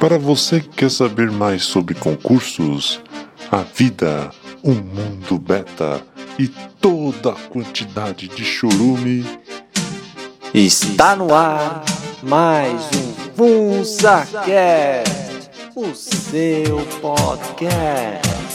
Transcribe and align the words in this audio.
Para 0.00 0.18
você 0.18 0.60
que 0.60 0.68
quer 0.68 0.90
saber 0.90 1.30
mais 1.30 1.62
sobre 1.62 1.94
concursos, 1.94 3.02
a 3.52 3.58
vida, 3.58 4.30
o 4.62 4.70
mundo 4.70 5.38
beta 5.38 6.02
e 6.38 6.48
toda 6.48 7.32
a 7.32 7.48
quantidade 7.50 8.26
de 8.26 8.42
chorume, 8.42 9.26
Está 10.54 11.14
no 11.14 11.34
ar 11.34 11.84
mais 12.22 12.80
um 12.96 13.12
FunsaCast, 13.36 14.40
o 15.76 15.94
seu 15.94 16.80
podcast. 17.00 18.49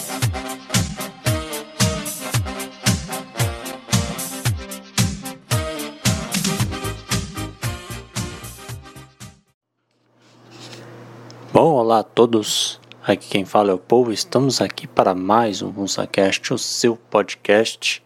Olá 11.86 12.00
a 12.00 12.04
todos. 12.04 12.82
Aqui 13.04 13.28
quem 13.30 13.46
fala 13.46 13.70
é 13.70 13.74
o 13.76 13.78
povo. 13.78 14.12
Estamos 14.12 14.60
aqui 14.60 14.88
para 14.88 15.14
mais 15.14 15.62
um 15.62 15.72
FunsaCast, 15.72 16.52
o 16.52 16.58
seu 16.58 16.98
podcast. 16.98 18.04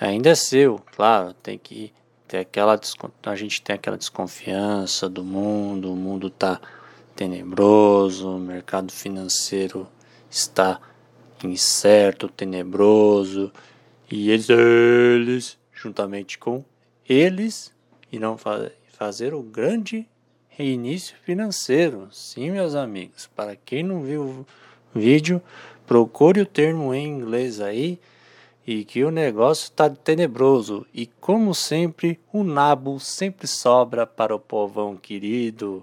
Ainda 0.00 0.30
é 0.30 0.34
seu, 0.34 0.80
claro, 0.96 1.32
tem 1.32 1.56
que 1.56 1.92
ter 2.26 2.38
aquela 2.38 2.76
a 3.22 3.36
gente 3.36 3.62
tem 3.62 3.76
aquela 3.76 3.96
desconfiança 3.96 5.08
do 5.08 5.22
mundo, 5.22 5.92
o 5.92 5.96
mundo 5.96 6.28
tá 6.28 6.60
tenebroso, 7.14 8.28
o 8.28 8.40
mercado 8.40 8.90
financeiro 8.90 9.86
está 10.28 10.80
incerto, 11.44 12.28
tenebroso, 12.28 13.52
e 14.10 14.28
eles, 14.28 14.48
eles 14.48 15.58
juntamente 15.72 16.36
com 16.36 16.64
eles 17.08 17.72
irão 18.10 18.36
fa 18.36 18.72
fazer 18.88 19.34
o 19.34 19.40
grande 19.40 20.08
reinício 20.60 21.16
financeiro. 21.24 22.08
Sim, 22.12 22.50
meus 22.50 22.74
amigos, 22.74 23.28
para 23.34 23.56
quem 23.56 23.82
não 23.82 24.02
viu 24.02 24.46
o 24.94 24.98
vídeo, 24.98 25.40
procure 25.86 26.40
o 26.40 26.46
termo 26.46 26.94
em 26.94 27.06
inglês 27.06 27.60
aí 27.60 27.98
e 28.66 28.84
que 28.84 29.02
o 29.02 29.10
negócio 29.10 29.64
está 29.64 29.88
tenebroso. 29.88 30.86
E 30.92 31.06
como 31.06 31.54
sempre, 31.54 32.20
o 32.32 32.44
nabo 32.44 33.00
sempre 33.00 33.46
sobra 33.46 34.06
para 34.06 34.34
o 34.34 34.38
povão 34.38 34.96
querido. 34.96 35.82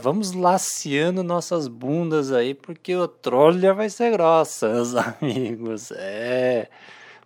Vamos 0.00 0.32
laceando 0.32 1.22
nossas 1.22 1.68
bundas 1.68 2.32
aí, 2.32 2.54
porque 2.54 2.96
o 2.96 3.06
trolha 3.06 3.74
vai 3.74 3.90
ser 3.90 4.12
grossa, 4.12 4.68
meus 4.72 4.94
amigos. 4.94 5.90
É. 5.92 6.68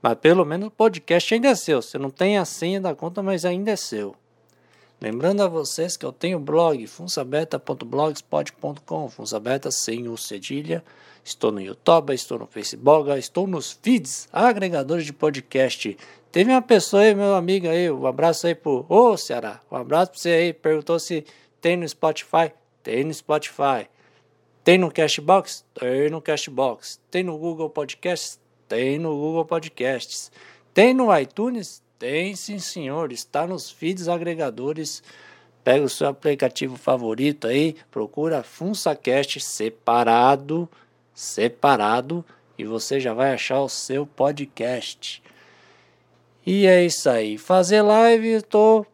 Mas 0.02 0.14
pelo 0.18 0.44
menos 0.44 0.68
o 0.68 0.70
podcast 0.70 1.34
ainda 1.34 1.48
é 1.48 1.54
seu. 1.54 1.80
Você 1.80 1.98
não 1.98 2.10
tem 2.10 2.36
a 2.36 2.44
senha 2.44 2.80
da 2.80 2.94
conta, 2.94 3.22
mas 3.22 3.44
ainda 3.44 3.70
é 3.70 3.76
seu. 3.76 4.14
Lembrando 5.00 5.42
a 5.42 5.48
vocês 5.48 5.96
que 5.96 6.04
eu 6.04 6.12
tenho 6.12 6.40
blog 6.40 6.84
funsabeta.blogspot.com, 6.86 9.08
funsabeta 9.08 9.70
sem 9.70 10.08
o 10.08 10.16
cedilha. 10.16 10.82
Estou 11.24 11.52
no 11.52 11.60
YouTube, 11.60 12.12
estou 12.12 12.36
no 12.38 12.46
Facebook, 12.46 13.10
estou 13.10 13.46
nos 13.46 13.78
feeds, 13.80 14.28
agregadores 14.32 15.06
de 15.06 15.12
podcast. 15.12 15.96
Teve 16.32 16.50
uma 16.50 16.62
pessoa 16.62 17.02
aí, 17.02 17.14
meu 17.14 17.36
amigo 17.36 17.68
aí, 17.68 17.88
um 17.90 18.06
abraço 18.06 18.48
aí 18.48 18.54
pro 18.54 18.84
Ô 18.88 19.16
Ceará, 19.16 19.60
um 19.70 19.76
abraço 19.76 20.10
pra 20.10 20.20
você 20.20 20.30
aí, 20.30 20.52
perguntou 20.52 20.98
se 20.98 21.24
tem 21.60 21.76
no 21.76 21.88
Spotify. 21.88 22.52
Tem 22.82 23.04
no 23.04 23.14
Spotify. 23.14 23.88
Tem 24.64 24.78
no 24.78 24.90
Cashbox? 24.90 25.64
Tem 25.74 26.10
no 26.10 26.20
Cashbox. 26.20 27.00
Tem 27.10 27.22
no 27.22 27.38
Google 27.38 27.70
Podcasts? 27.70 28.40
Tem 28.66 28.98
no 28.98 29.10
Google 29.10 29.44
Podcasts. 29.44 30.32
Tem 30.74 30.92
no 30.92 31.16
iTunes? 31.16 31.82
Tem 31.98 32.36
sim, 32.36 32.58
senhor. 32.58 33.12
Está 33.12 33.46
nos 33.46 33.70
feeds 33.70 34.08
agregadores. 34.08 35.02
Pega 35.64 35.84
o 35.84 35.88
seu 35.88 36.08
aplicativo 36.08 36.76
favorito 36.76 37.46
aí, 37.46 37.76
procura 37.90 38.42
FunsaCast 38.42 39.40
separado, 39.40 40.68
separado, 41.12 42.24
e 42.56 42.64
você 42.64 42.98
já 42.98 43.12
vai 43.12 43.34
achar 43.34 43.60
o 43.60 43.68
seu 43.68 44.06
podcast. 44.06 45.22
E 46.46 46.66
é 46.66 46.84
isso 46.86 47.10
aí. 47.10 47.36
Fazer 47.36 47.82
live, 47.82 48.40
tô 48.42 48.86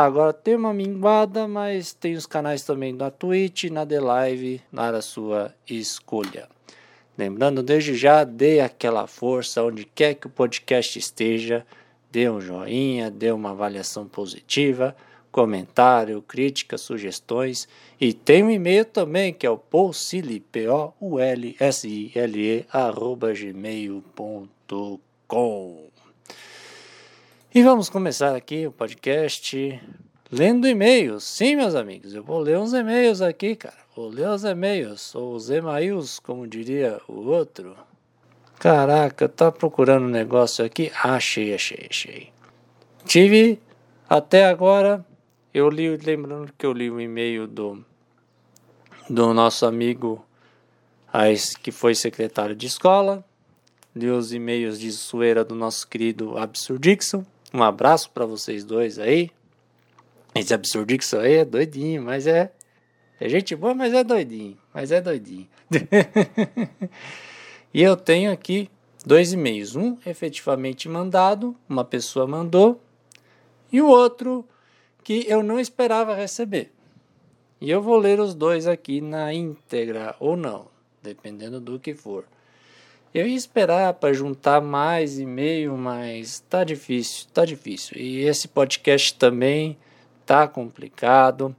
Agora 0.00 0.32
tem 0.32 0.54
uma 0.54 0.72
minguada, 0.72 1.48
mas 1.48 1.92
tem 1.92 2.14
os 2.14 2.24
canais 2.24 2.62
também 2.62 2.92
na 2.92 3.10
Twitch, 3.10 3.64
na 3.64 3.84
The 3.84 3.98
Live, 3.98 4.62
na 4.70 5.02
sua 5.02 5.52
escolha. 5.68 6.48
Lembrando, 7.16 7.64
desde 7.64 7.96
já, 7.96 8.22
dê 8.22 8.60
aquela 8.60 9.08
força 9.08 9.60
onde 9.64 9.84
quer 9.84 10.14
que 10.14 10.28
o 10.28 10.30
podcast 10.30 10.96
esteja, 10.96 11.66
dê 12.10 12.28
um 12.28 12.40
joinha, 12.40 13.10
dê 13.10 13.30
uma 13.30 13.50
avaliação 13.50 14.06
positiva, 14.06 14.96
comentário, 15.30 16.22
críticas, 16.22 16.80
sugestões. 16.80 17.68
E 18.00 18.12
tem 18.12 18.42
um 18.42 18.50
e-mail 18.50 18.84
também, 18.84 19.32
que 19.32 19.46
é 19.46 19.50
o 19.50 19.58
arroba 22.72 23.32
gmail.com. 23.32 24.88
E 27.54 27.62
vamos 27.62 27.88
começar 27.88 28.36
aqui 28.36 28.66
o 28.66 28.72
podcast 28.72 29.80
lendo 30.30 30.68
e-mails. 30.68 31.24
Sim, 31.24 31.56
meus 31.56 31.74
amigos, 31.74 32.14
eu 32.14 32.22
vou 32.22 32.38
ler 32.38 32.58
uns 32.58 32.72
e-mails 32.72 33.20
aqui, 33.20 33.56
cara. 33.56 33.78
Vou 33.96 34.08
ler 34.08 34.28
os 34.28 34.44
e-mails, 34.44 35.14
ou 35.14 35.34
os 35.34 35.50
e-mails, 35.50 36.18
como 36.18 36.46
diria 36.46 37.00
o 37.08 37.28
outro. 37.28 37.76
Caraca, 38.58 39.28
tá 39.28 39.52
procurando 39.52 40.06
um 40.06 40.10
negócio 40.10 40.64
aqui? 40.64 40.90
Achei, 41.02 41.54
achei, 41.54 41.86
achei. 41.88 42.32
Tive 43.04 43.60
até 44.08 44.46
agora, 44.46 45.06
eu 45.54 45.70
li, 45.70 45.96
lembrando 45.96 46.52
que 46.58 46.66
eu 46.66 46.72
li 46.72 46.90
o 46.90 47.00
e-mail 47.00 47.46
do, 47.46 47.84
do 49.08 49.32
nosso 49.32 49.64
amigo 49.64 50.24
que 51.62 51.70
foi 51.70 51.94
secretário 51.94 52.56
de 52.56 52.66
escola, 52.66 53.24
li 53.94 54.10
os 54.10 54.32
e-mails 54.32 54.80
de 54.80 54.90
zoeira 54.90 55.44
do 55.44 55.54
nosso 55.54 55.86
querido 55.86 56.36
Absurdixon. 56.36 57.24
Um 57.54 57.62
abraço 57.62 58.10
para 58.10 58.26
vocês 58.26 58.64
dois 58.64 58.98
aí. 58.98 59.30
Esse 60.34 60.52
Absurdixon 60.52 61.20
aí 61.20 61.34
é 61.34 61.44
doidinho, 61.44 62.02
mas 62.02 62.26
é. 62.26 62.50
É 63.20 63.28
gente 63.28 63.54
boa, 63.54 63.74
mas 63.74 63.94
é 63.94 64.02
doidinho. 64.02 64.58
Mas 64.74 64.90
é 64.90 65.00
doidinho. 65.00 65.48
e 67.72 67.82
eu 67.82 67.96
tenho 67.96 68.32
aqui 68.32 68.70
dois 69.04 69.32
e-mails. 69.32 69.76
Um 69.76 69.96
efetivamente 70.04 70.88
mandado, 70.88 71.56
uma 71.68 71.84
pessoa 71.84 72.26
mandou, 72.26 72.80
e 73.72 73.80
o 73.80 73.88
outro 73.88 74.44
que 75.04 75.24
eu 75.28 75.42
não 75.42 75.58
esperava 75.58 76.14
receber. 76.14 76.72
E 77.60 77.70
eu 77.70 77.82
vou 77.82 77.98
ler 77.98 78.20
os 78.20 78.34
dois 78.34 78.66
aqui 78.66 79.00
na 79.00 79.32
íntegra 79.32 80.14
ou 80.20 80.36
não, 80.36 80.66
dependendo 81.02 81.60
do 81.60 81.78
que 81.78 81.94
for. 81.94 82.24
Eu 83.12 83.26
ia 83.26 83.34
esperar 83.34 83.94
para 83.94 84.12
juntar 84.12 84.60
mais 84.60 85.18
e-mail, 85.18 85.76
mas 85.76 86.40
tá 86.48 86.62
difícil, 86.62 87.26
tá 87.32 87.44
difícil. 87.44 87.96
E 87.96 88.20
esse 88.20 88.46
podcast 88.46 89.14
também 89.14 89.78
tá 90.26 90.46
complicado. 90.46 91.56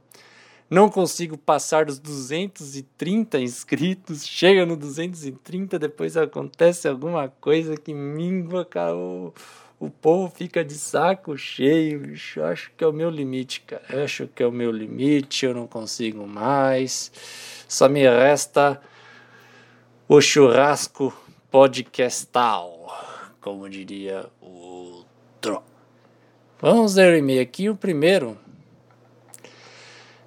Não 0.70 0.88
consigo 0.88 1.36
passar 1.36 1.84
dos 1.84 1.98
230 1.98 3.40
inscritos. 3.40 4.24
Chega 4.24 4.64
no 4.64 4.76
230, 4.76 5.76
depois 5.80 6.16
acontece 6.16 6.86
alguma 6.86 7.28
coisa 7.28 7.76
que 7.76 7.92
mingua, 7.92 8.64
cara. 8.64 8.94
O, 8.94 9.34
o 9.80 9.90
povo 9.90 10.32
fica 10.32 10.64
de 10.64 10.74
saco 10.74 11.36
cheio. 11.36 11.98
Bicho. 11.98 12.40
Acho 12.44 12.70
que 12.76 12.84
é 12.84 12.86
o 12.86 12.92
meu 12.92 13.10
limite, 13.10 13.62
cara. 13.62 14.04
Acho 14.04 14.28
que 14.28 14.44
é 14.44 14.46
o 14.46 14.52
meu 14.52 14.70
limite. 14.70 15.44
Eu 15.44 15.54
não 15.54 15.66
consigo 15.66 16.24
mais. 16.24 17.10
Só 17.66 17.88
me 17.88 18.02
resta 18.04 18.80
o 20.06 20.20
churrasco 20.20 21.12
podcastal, 21.50 22.96
como 23.40 23.68
diria 23.68 24.24
o 24.40 24.46
outro. 24.46 25.64
Vamos 26.60 26.94
ler 26.94 27.12
o 27.12 27.16
e-mail 27.16 27.42
aqui. 27.42 27.68
O 27.68 27.74
primeiro. 27.74 28.38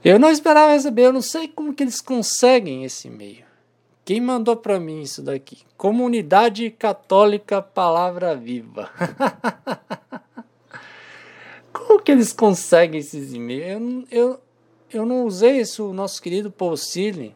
Eu 0.04 0.20
não 0.20 0.30
esperava 0.30 0.74
receber, 0.74 1.04
eu 1.04 1.14
não 1.14 1.22
sei 1.22 1.48
como 1.48 1.74
que 1.74 1.82
eles 1.82 2.02
conseguem 2.02 2.84
esse 2.84 3.08
e-mail. 3.08 3.46
Quem 4.04 4.20
mandou 4.20 4.58
para 4.58 4.80
mim 4.80 5.02
isso 5.02 5.22
daqui? 5.22 5.60
Comunidade 5.78 6.70
Católica 6.72 7.62
Palavra 7.62 8.36
Viva. 8.36 8.90
como 11.72 12.02
que 12.02 12.12
eles 12.12 12.34
conseguem 12.34 13.00
esses 13.00 13.34
e-mails? 13.34 14.06
Eu, 14.12 14.30
eu, 14.32 14.40
eu 14.92 15.06
não 15.06 15.26
usei 15.26 15.62
isso, 15.62 15.94
nosso 15.94 16.22
querido 16.22 16.52
Paucile, 16.52 17.34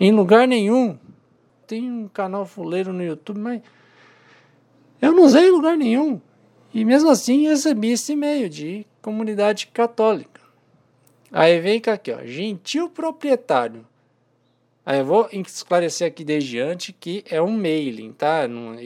em 0.00 0.10
lugar 0.10 0.48
nenhum 0.48 0.98
tem 1.66 1.90
um 1.90 2.08
canal 2.08 2.44
fuleiro 2.44 2.92
no 2.92 3.02
YouTube, 3.02 3.38
mas 3.38 3.62
eu 5.00 5.12
não 5.12 5.24
usei 5.24 5.48
em 5.48 5.50
lugar 5.50 5.76
nenhum. 5.76 6.20
E 6.72 6.84
mesmo 6.84 7.10
assim 7.10 7.46
recebi 7.46 7.92
esse 7.92 8.12
e-mail 8.12 8.48
de 8.48 8.86
comunidade 9.00 9.66
católica. 9.66 10.31
Aí 11.32 11.60
vem 11.60 11.80
cá 11.80 11.94
aqui, 11.94 12.12
ó, 12.12 12.24
gentil 12.24 12.90
proprietário. 12.90 13.86
Aí 14.84 14.98
eu 14.98 15.04
vou 15.04 15.28
esclarecer 15.32 16.06
aqui 16.08 16.24
desde 16.24 16.58
antes 16.60 16.94
que 16.98 17.24
é 17.30 17.40
um 17.40 17.52
mailing, 17.52 18.12
tá? 18.12 18.48
Não- 18.48 18.78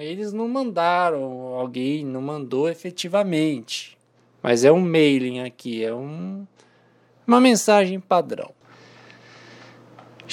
eles 0.00 0.32
não 0.32 0.48
mandaram, 0.48 1.22
alguém 1.54 2.04
não 2.04 2.22
mandou 2.22 2.68
efetivamente. 2.68 3.96
Mas 4.42 4.64
é 4.64 4.72
um 4.72 4.80
mailing 4.80 5.40
aqui, 5.40 5.84
é 5.84 5.94
um 5.94 6.46
Uma 7.26 7.40
mensagem 7.40 8.00
padrão. 8.00 8.50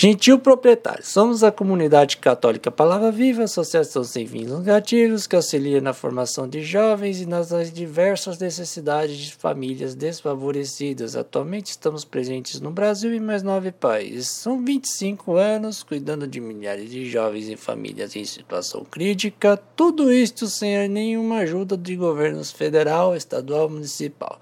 Gentil 0.01 0.39
proprietário, 0.39 1.05
somos 1.05 1.43
a 1.43 1.51
comunidade 1.51 2.15
católica 2.15 2.71
Palavra 2.71 3.11
Viva, 3.11 3.43
associação 3.43 4.01
sem 4.01 4.25
fins 4.25 4.49
lucrativos 4.49 5.27
que 5.27 5.35
auxilia 5.35 5.81
na 5.81 5.91
formação 5.91 6.47
de 6.47 6.63
jovens 6.63 7.19
e 7.19 7.25
nas 7.25 7.49
diversas 7.73 8.39
necessidades 8.39 9.17
de 9.17 9.35
famílias 9.35 9.95
desfavorecidas. 9.95 11.17
Atualmente 11.17 11.71
estamos 11.71 12.05
presentes 12.05 12.61
no 12.61 12.71
Brasil 12.71 13.13
e 13.13 13.19
mais 13.19 13.43
nove 13.43 13.73
países. 13.73 14.29
São 14.29 14.63
25 14.63 15.33
anos 15.33 15.83
cuidando 15.83 16.25
de 16.25 16.39
milhares 16.39 16.89
de 16.89 17.09
jovens 17.09 17.49
e 17.49 17.57
famílias 17.57 18.15
em 18.15 18.23
situação 18.23 18.85
crítica, 18.89 19.61
tudo 19.75 20.13
isto 20.13 20.47
sem 20.47 20.87
nenhuma 20.87 21.39
ajuda 21.39 21.75
de 21.75 21.97
governos 21.97 22.53
federal, 22.53 23.17
estadual, 23.17 23.69
municipal. 23.69 24.39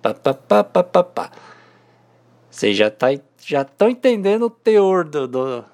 Pá, 0.00 0.14
pá, 0.14 0.34
pá, 0.34 0.62
pá, 0.62 0.84
pá, 0.84 1.02
pá. 1.02 1.53
Você 2.54 2.72
já 2.72 2.86
está 2.86 3.08
já 3.44 3.62
estão 3.62 3.90
entendendo 3.90 4.46
o 4.46 4.50
teor 4.50 5.04
do, 5.04 5.26
do, 5.26 5.64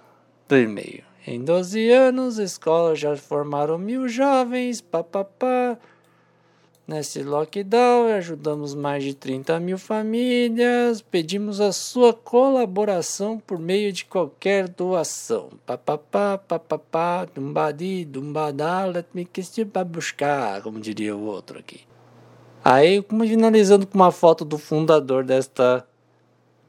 do 0.49 0.57
e-mail. 0.57 1.05
Em 1.27 1.45
12 1.45 1.91
anos, 1.91 2.39
escolas 2.39 2.99
já 2.99 3.15
formaram 3.19 3.77
mil 3.77 4.09
jovens, 4.09 4.81
papapá. 4.81 5.77
Nesse 6.89 7.23
lockdown, 7.23 8.07
ajudamos 8.15 8.75
mais 8.75 9.05
de 9.05 9.13
30 9.13 9.61
mil 9.61 9.77
famílias. 9.77 11.03
Pedimos 11.03 11.61
a 11.61 11.71
sua 11.71 12.15
colaboração 12.15 13.39
por 13.39 13.59
meio 13.59 13.93
de 13.93 14.07
qualquer 14.07 14.67
doação. 14.67 15.51
Papapá, 15.67 16.39
papapá, 16.39 17.27
dumbadi, 17.27 18.07
dumbadá, 18.07 18.87
let 18.87 19.07
me 19.13 19.27
kiss 19.27 19.61
you 19.61 19.67
pra 19.67 19.85
buscar, 19.85 20.63
como 20.63 20.81
diria 20.81 21.15
o 21.15 21.27
outro 21.27 21.59
aqui. 21.59 21.83
Aí, 22.65 23.03
como 23.03 23.27
finalizando 23.27 23.87
com 23.87 23.99
uma 23.99 24.11
foto 24.11 24.47
do 24.47 24.57
fundador 24.57 25.25
desta 25.25 25.87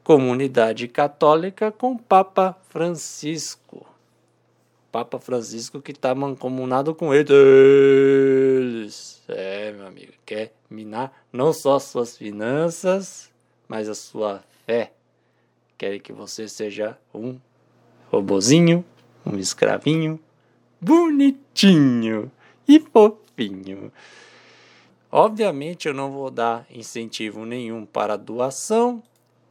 comunidade 0.04 0.88
católica 0.88 1.70
com 1.70 1.96
Papa 1.96 2.56
Francisco. 2.68 3.86
Papa 4.90 5.18
Francisco 5.18 5.80
que 5.80 5.92
está 5.92 6.14
mancomunado 6.14 6.94
com 6.94 7.14
eles. 7.14 7.32
É, 9.28 9.72
meu 9.72 9.86
amigo, 9.86 10.12
quer 10.26 10.52
minar 10.68 11.24
não 11.32 11.52
só 11.52 11.78
suas 11.78 12.16
finanças, 12.16 13.30
mas 13.66 13.88
a 13.88 13.94
sua 13.94 14.44
fé. 14.66 14.92
Quer 15.78 15.98
que 15.98 16.12
você 16.12 16.46
seja 16.46 16.98
um 17.14 17.38
robozinho, 18.10 18.84
um 19.24 19.38
escravinho, 19.38 20.20
bonitinho 20.80 22.30
e 22.68 22.78
fofinho. 22.78 23.90
Obviamente 25.10 25.88
eu 25.88 25.94
não 25.94 26.10
vou 26.10 26.30
dar 26.30 26.66
incentivo 26.70 27.44
nenhum 27.46 27.86
para 27.86 28.16
doação, 28.16 29.02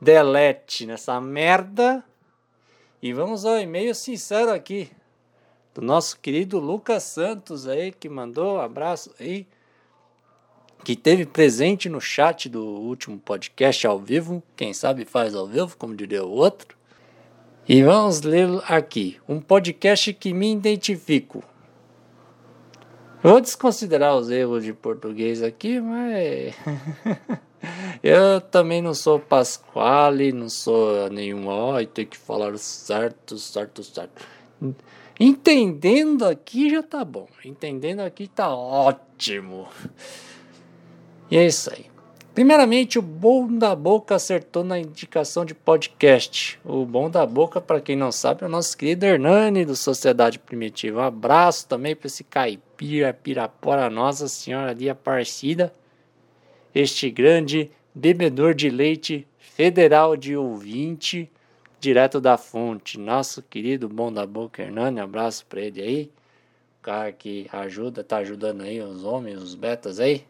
delete 0.01 0.87
nessa 0.87 1.21
merda. 1.21 2.03
E 3.01 3.13
vamos 3.13 3.45
ao 3.45 3.59
e-mail 3.59 3.93
sincero 3.93 4.51
aqui 4.51 4.89
do 5.73 5.81
nosso 5.81 6.19
querido 6.19 6.59
Lucas 6.59 7.03
Santos 7.03 7.67
aí 7.67 7.91
que 7.91 8.09
mandou 8.09 8.55
um 8.55 8.59
abraço 8.59 9.13
aí 9.19 9.47
que 10.83 10.95
teve 10.95 11.25
presente 11.25 11.87
no 11.87 12.01
chat 12.01 12.49
do 12.49 12.65
último 12.65 13.19
podcast 13.19 13.85
ao 13.85 13.99
vivo, 13.99 14.41
quem 14.55 14.73
sabe 14.73 15.05
faz 15.05 15.35
ao 15.35 15.47
vivo, 15.47 15.77
como 15.77 15.95
diria 15.95 16.25
o 16.25 16.31
outro. 16.31 16.75
E 17.69 17.83
vamos 17.83 18.21
ler 18.21 18.49
aqui, 18.67 19.19
um 19.29 19.39
podcast 19.39 20.11
que 20.13 20.33
me 20.33 20.51
identifico. 20.51 21.43
Vou 23.21 23.39
desconsiderar 23.39 24.15
os 24.15 24.31
erros 24.31 24.63
de 24.63 24.73
português 24.73 25.43
aqui, 25.43 25.79
mas 25.79 26.55
Eu 28.03 28.41
também 28.41 28.81
não 28.81 28.93
sou 28.93 29.19
Pasquale, 29.19 30.31
não 30.31 30.49
sou 30.49 31.09
nenhum, 31.09 31.47
ó, 31.47 31.79
e 31.79 31.85
tem 31.85 32.05
que 32.05 32.17
falar 32.17 32.57
certo, 32.57 33.37
certo, 33.37 33.83
certo. 33.83 34.25
Entendendo 35.19 36.25
aqui 36.25 36.69
já 36.69 36.81
tá 36.81 37.05
bom. 37.05 37.27
Entendendo 37.45 37.99
aqui 37.99 38.27
tá 38.27 38.49
ótimo. 38.55 39.67
E 41.29 41.37
é 41.37 41.45
isso 41.45 41.71
aí. 41.71 41.85
Primeiramente, 42.33 42.97
o 42.97 43.01
Bom 43.01 43.45
da 43.57 43.75
Boca 43.75 44.15
acertou 44.15 44.63
na 44.63 44.79
indicação 44.79 45.43
de 45.43 45.53
podcast. 45.53 46.59
O 46.63 46.85
Bom 46.85 47.09
da 47.09 47.25
Boca, 47.25 47.59
para 47.59 47.81
quem 47.81 47.95
não 47.95 48.11
sabe, 48.11 48.43
é 48.43 48.47
o 48.47 48.49
nosso 48.49 48.77
querido 48.77 49.05
Hernani 49.05 49.65
do 49.65 49.75
Sociedade 49.75 50.39
Primitiva. 50.39 51.01
Um 51.01 51.03
abraço 51.03 51.67
também 51.67 51.95
para 51.95 52.07
esse 52.07 52.23
caipira, 52.23 53.13
pirapora, 53.13 53.89
Nossa 53.89 54.29
Senhora 54.29 54.73
de 54.73 54.89
Aparecida 54.89 55.73
este 56.73 57.09
grande 57.09 57.69
bebedor 57.93 58.53
de 58.53 58.69
leite 58.69 59.27
federal 59.37 60.15
de 60.15 60.35
ouvinte, 60.35 61.29
direto 61.79 62.21
da 62.21 62.37
fonte. 62.37 62.99
Nosso 62.99 63.41
querido 63.41 63.89
bom 63.89 64.11
da 64.11 64.25
boca 64.25 64.61
Hernani, 64.61 64.99
abraço 64.99 65.45
para 65.45 65.61
ele 65.61 65.81
aí. 65.81 66.11
O 66.79 66.83
cara 66.83 67.11
que 67.11 67.47
ajuda, 67.51 68.03
tá 68.03 68.17
ajudando 68.17 68.61
aí 68.61 68.81
os 68.81 69.03
homens, 69.03 69.41
os 69.41 69.53
betas 69.55 69.99
aí. 69.99 70.25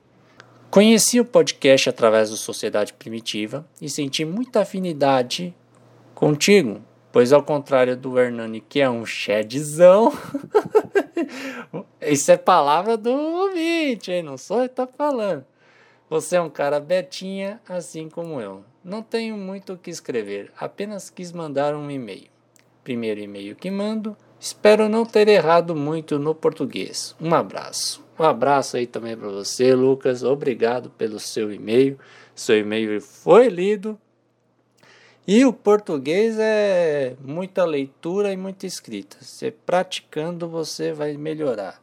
Conheci 0.70 1.20
o 1.20 1.26
podcast 1.26 1.90
através 1.90 2.30
do 2.30 2.38
Sociedade 2.38 2.94
Primitiva 2.94 3.68
e 3.82 3.90
senti 3.90 4.24
muita 4.24 4.62
afinidade 4.62 5.54
contigo, 6.16 6.82
pois 7.12 7.34
ao 7.34 7.44
contrário 7.44 7.98
do 7.98 8.18
Hernani, 8.18 8.62
que 8.62 8.80
é 8.80 8.90
um 8.90 9.06
chedzão, 9.06 10.14
isso 12.02 12.32
é 12.32 12.38
palavra 12.38 12.96
do 12.96 13.12
ouvinte, 13.12 14.12
hein? 14.12 14.24
não 14.24 14.38
sou 14.38 14.62
eu 14.62 14.70
que 14.70 14.76
tá 14.76 14.88
falando. 14.88 15.46
Você 16.12 16.36
é 16.36 16.42
um 16.42 16.50
cara 16.50 16.78
betinha, 16.78 17.62
assim 17.70 18.10
como 18.10 18.42
eu. 18.42 18.66
Não 18.84 19.02
tenho 19.02 19.38
muito 19.38 19.72
o 19.72 19.78
que 19.78 19.90
escrever, 19.90 20.52
apenas 20.60 21.10
quis 21.10 21.32
mandar 21.32 21.74
um 21.74 21.90
e-mail. 21.90 22.28
Primeiro 22.84 23.22
e-mail 23.22 23.56
que 23.56 23.72
mando. 23.72 24.18
Espero 24.38 24.90
não 24.90 25.06
ter 25.06 25.30
errado 25.30 25.74
muito 25.74 26.20
no 26.20 26.36
português. 26.36 27.16
Um 27.18 27.34
abraço. 27.34 28.04
Um 28.20 28.26
abraço 28.26 28.76
aí 28.76 28.86
também 28.86 29.16
para 29.16 29.30
você, 29.30 29.74
Lucas. 29.74 30.22
Obrigado 30.22 30.90
pelo 30.90 31.18
seu 31.18 31.50
e-mail. 31.50 31.98
Seu 32.36 32.60
e-mail 32.60 33.00
foi 33.00 33.48
lido. 33.48 33.98
E 35.26 35.46
o 35.46 35.54
português 35.54 36.36
é 36.38 37.16
muita 37.24 37.64
leitura 37.64 38.34
e 38.34 38.36
muita 38.36 38.66
escrita. 38.66 39.16
Você 39.22 39.50
praticando, 39.50 40.46
você 40.46 40.92
vai 40.92 41.16
melhorar. 41.16 41.81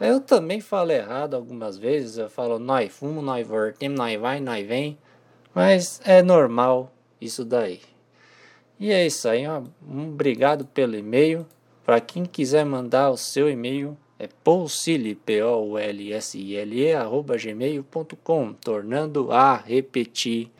Eu 0.00 0.18
também 0.18 0.62
falo 0.62 0.92
errado 0.92 1.34
algumas 1.34 1.76
vezes, 1.76 2.16
eu 2.16 2.30
falo 2.30 2.58
nós 2.58 2.90
fumo, 2.90 3.20
nós 3.20 3.46
voltemos, 3.46 3.98
nós 3.98 4.18
vai, 4.18 4.40
nós 4.40 4.66
vem, 4.66 4.96
mas 5.54 6.00
é 6.06 6.22
normal 6.22 6.90
isso 7.20 7.44
daí. 7.44 7.82
E 8.78 8.90
é 8.90 9.06
isso 9.06 9.28
aí, 9.28 9.46
um 9.46 10.08
obrigado 10.08 10.64
pelo 10.64 10.96
e-mail. 10.96 11.46
Para 11.84 12.00
quem 12.00 12.24
quiser 12.24 12.64
mandar 12.64 13.10
o 13.10 13.16
seu 13.18 13.50
e-mail, 13.50 13.94
é 14.18 14.26
paulsile, 14.42 15.14
p 15.14 15.42
o 15.42 15.76
l 15.76 16.12
s 16.14 16.38
i 16.38 16.56
l 16.56 16.76
e 16.78 16.94
arroba 16.94 17.36
gmail.com, 17.36 18.54
tornando 18.54 19.30
a 19.30 19.56
repetir. 19.56 20.50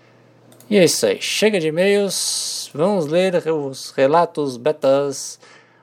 E 0.69 0.77
é 0.77 0.85
isso 0.85 1.07
aí, 1.07 1.21
chega 1.21 1.59
de 1.59 1.69
e-mails, 1.69 2.71
vamos 2.75 3.07
ler 3.07 3.37
os 3.49 3.91
relatos 3.93 4.59
betas. 4.59 5.41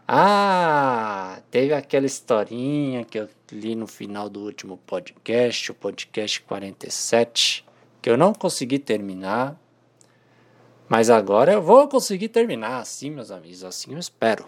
Ah, 0.10 1.42
teve 1.52 1.74
aquela 1.74 2.06
historinha 2.06 3.04
que 3.04 3.20
eu 3.20 3.28
li 3.52 3.76
no 3.76 3.86
final 3.86 4.30
do 4.30 4.40
último 4.40 4.78
podcast, 4.78 5.70
o 5.70 5.76
podcast 5.76 6.40
47, 6.44 7.66
que 8.02 8.10
eu 8.10 8.16
não 8.16 8.34
consegui 8.34 8.80
terminar, 8.80 9.60
mas 10.88 11.10
agora 11.10 11.52
eu 11.52 11.62
vou 11.62 11.90
conseguir 11.90 12.30
terminar, 12.30 12.80
assim, 12.80 13.10
meus 13.10 13.32
amigos, 13.32 13.66
assim 13.66 13.92
eu 13.92 14.00
espero. 14.00 14.48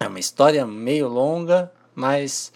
É 0.00 0.08
uma 0.08 0.18
história 0.18 0.66
meio 0.66 1.06
longa, 1.06 1.70
mas 1.94 2.52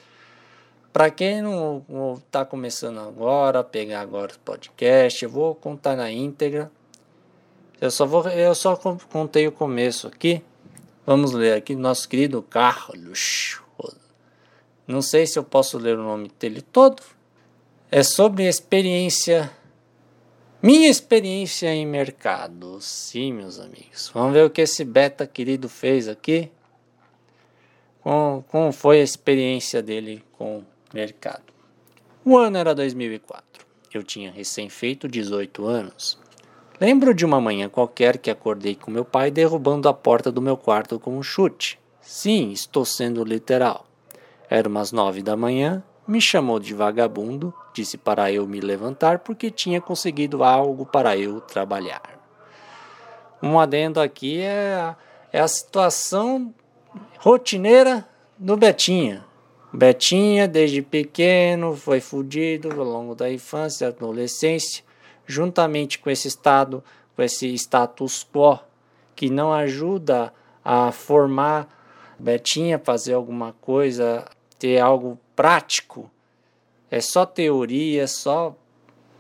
para 0.93 1.13
quem 1.13 1.43
não 1.43 1.85
está 2.17 2.45
começando 2.45 2.99
agora, 2.99 3.63
pegar 3.63 4.01
agora 4.01 4.33
o 4.35 4.39
podcast, 4.41 5.25
eu 5.25 5.31
vou 5.31 5.55
contar 5.55 5.95
na 5.95 6.11
íntegra. 6.11 6.73
Eu 7.81 7.91
só 7.93 8.05
vou, 8.05 8.29
eu 8.29 8.53
só 8.53 8.75
contei 8.77 9.47
o 9.47 9.53
começo 9.53 10.09
aqui. 10.09 10.43
Vamos 11.05 11.33
ler 11.33 11.55
aqui 11.55 11.75
nosso 11.75 12.09
querido 12.09 12.41
Carlos. 12.43 13.61
Não 14.87 15.03
sei 15.03 15.27
se 15.27 15.37
eu 15.37 15.43
posso 15.43 15.77
ler 15.77 15.99
o 15.99 16.03
nome 16.03 16.31
dele 16.39 16.63
todo. 16.63 17.03
É 17.91 18.05
sobre 18.05 18.47
experiência. 18.47 19.51
Minha 20.63 20.89
experiência 20.89 21.75
em 21.75 21.85
mercado. 21.85 22.81
Sim, 22.81 23.33
meus 23.33 23.59
amigos. 23.59 24.13
Vamos 24.15 24.33
ver 24.33 24.45
o 24.45 24.51
que 24.51 24.61
esse 24.61 24.85
beta 24.85 25.27
querido 25.27 25.69
fez 25.69 26.07
aqui. 26.07 26.53
Como, 28.01 28.45
como 28.45 28.73
foi 28.73 29.01
a 29.01 29.05
experiência 29.05 29.83
dele 29.83 30.25
com 30.39 30.59
o 30.59 30.65
mercado. 30.95 31.53
O 32.25 32.39
ano 32.39 32.59
era 32.59 32.77
2004. 32.77 33.67
Eu 33.93 34.05
tinha 34.05 34.31
recém 34.31 34.69
feito 34.69 35.09
18 35.09 35.67
anos. 35.67 36.22
Lembro 36.83 37.15
de 37.15 37.25
uma 37.25 37.41
manhã 37.41 37.69
qualquer 37.69 38.19
que 38.19 38.29
acordei 38.29 38.75
com 38.75 38.91
meu 38.91 39.05
pai 39.05 39.31
derrubando 39.31 39.89
a 39.89 39.95
porta 39.95 40.33
do 40.33 40.43
meu 40.43 40.57
quarto 40.57 40.99
com 40.99 41.17
um 41.17 41.23
chute. 41.23 41.79
Sim, 42.01 42.51
estou 42.51 42.85
sendo 42.85 43.23
literal. 43.23 43.87
Era 44.51 44.69
umas 44.69 44.91
nove 44.91 45.23
da 45.23 45.37
manhã, 45.37 45.81
me 46.09 46.21
chamou 46.21 46.59
de 46.59 46.75
vagabundo 46.75 47.55
disse 47.73 47.97
para 47.97 48.33
eu 48.33 48.49
me 48.49 48.61
levantar 48.61 49.21
porque 49.21 49.49
tinha 49.49 49.81
conseguido 49.81 50.43
algo 50.43 50.85
para 50.85 51.17
eu 51.17 51.41
trabalhar. 51.41 52.03
Um 53.41 53.61
adendo 53.61 54.01
aqui 54.01 54.41
é 54.41 54.75
a, 54.75 54.97
é 55.33 55.39
a 55.39 55.47
situação 55.47 56.53
rotineira 57.21 58.05
do 58.37 58.57
Betinha. 58.57 59.25
Betinha, 59.73 60.49
desde 60.49 60.83
pequeno, 60.83 61.77
foi 61.77 62.01
fudido 62.01 62.73
ao 62.73 62.85
longo 62.85 63.15
da 63.15 63.33
infância, 63.33 63.87
adolescência, 63.87 64.83
juntamente 65.33 65.99
com 65.99 66.11
esse 66.11 66.29
estado, 66.29 66.85
com 67.17 67.23
esse 67.23 67.53
status 67.55 68.25
quo 68.25 68.59
que 69.17 69.31
não 69.31 69.53
ajuda 69.53 70.33
a 70.65 70.93
formar 70.93 71.69
Betinha 72.19 72.79
fazer 72.79 73.15
alguma 73.15 73.53
coisa, 73.61 74.25
ter 74.59 74.79
algo 74.79 75.19
prático. 75.35 76.11
É 76.91 77.01
só 77.01 77.27
teoria, 77.27 78.07
só 78.07 78.55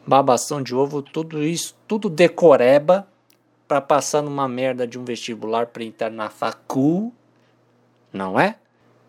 babação 0.06 0.62
de 0.62 0.74
ovo, 0.74 1.02
tudo 1.02 1.42
isso, 1.42 1.74
tudo 1.88 2.08
decoreba 2.08 3.08
para 3.66 3.80
passar 3.80 4.22
numa 4.22 4.46
merda 4.46 4.86
de 4.86 4.98
um 4.98 5.04
vestibular 5.04 5.66
para 5.66 5.82
entrar 5.82 6.10
na 6.10 6.28
facul, 6.28 7.12
não 8.12 8.38
é? 8.38 8.56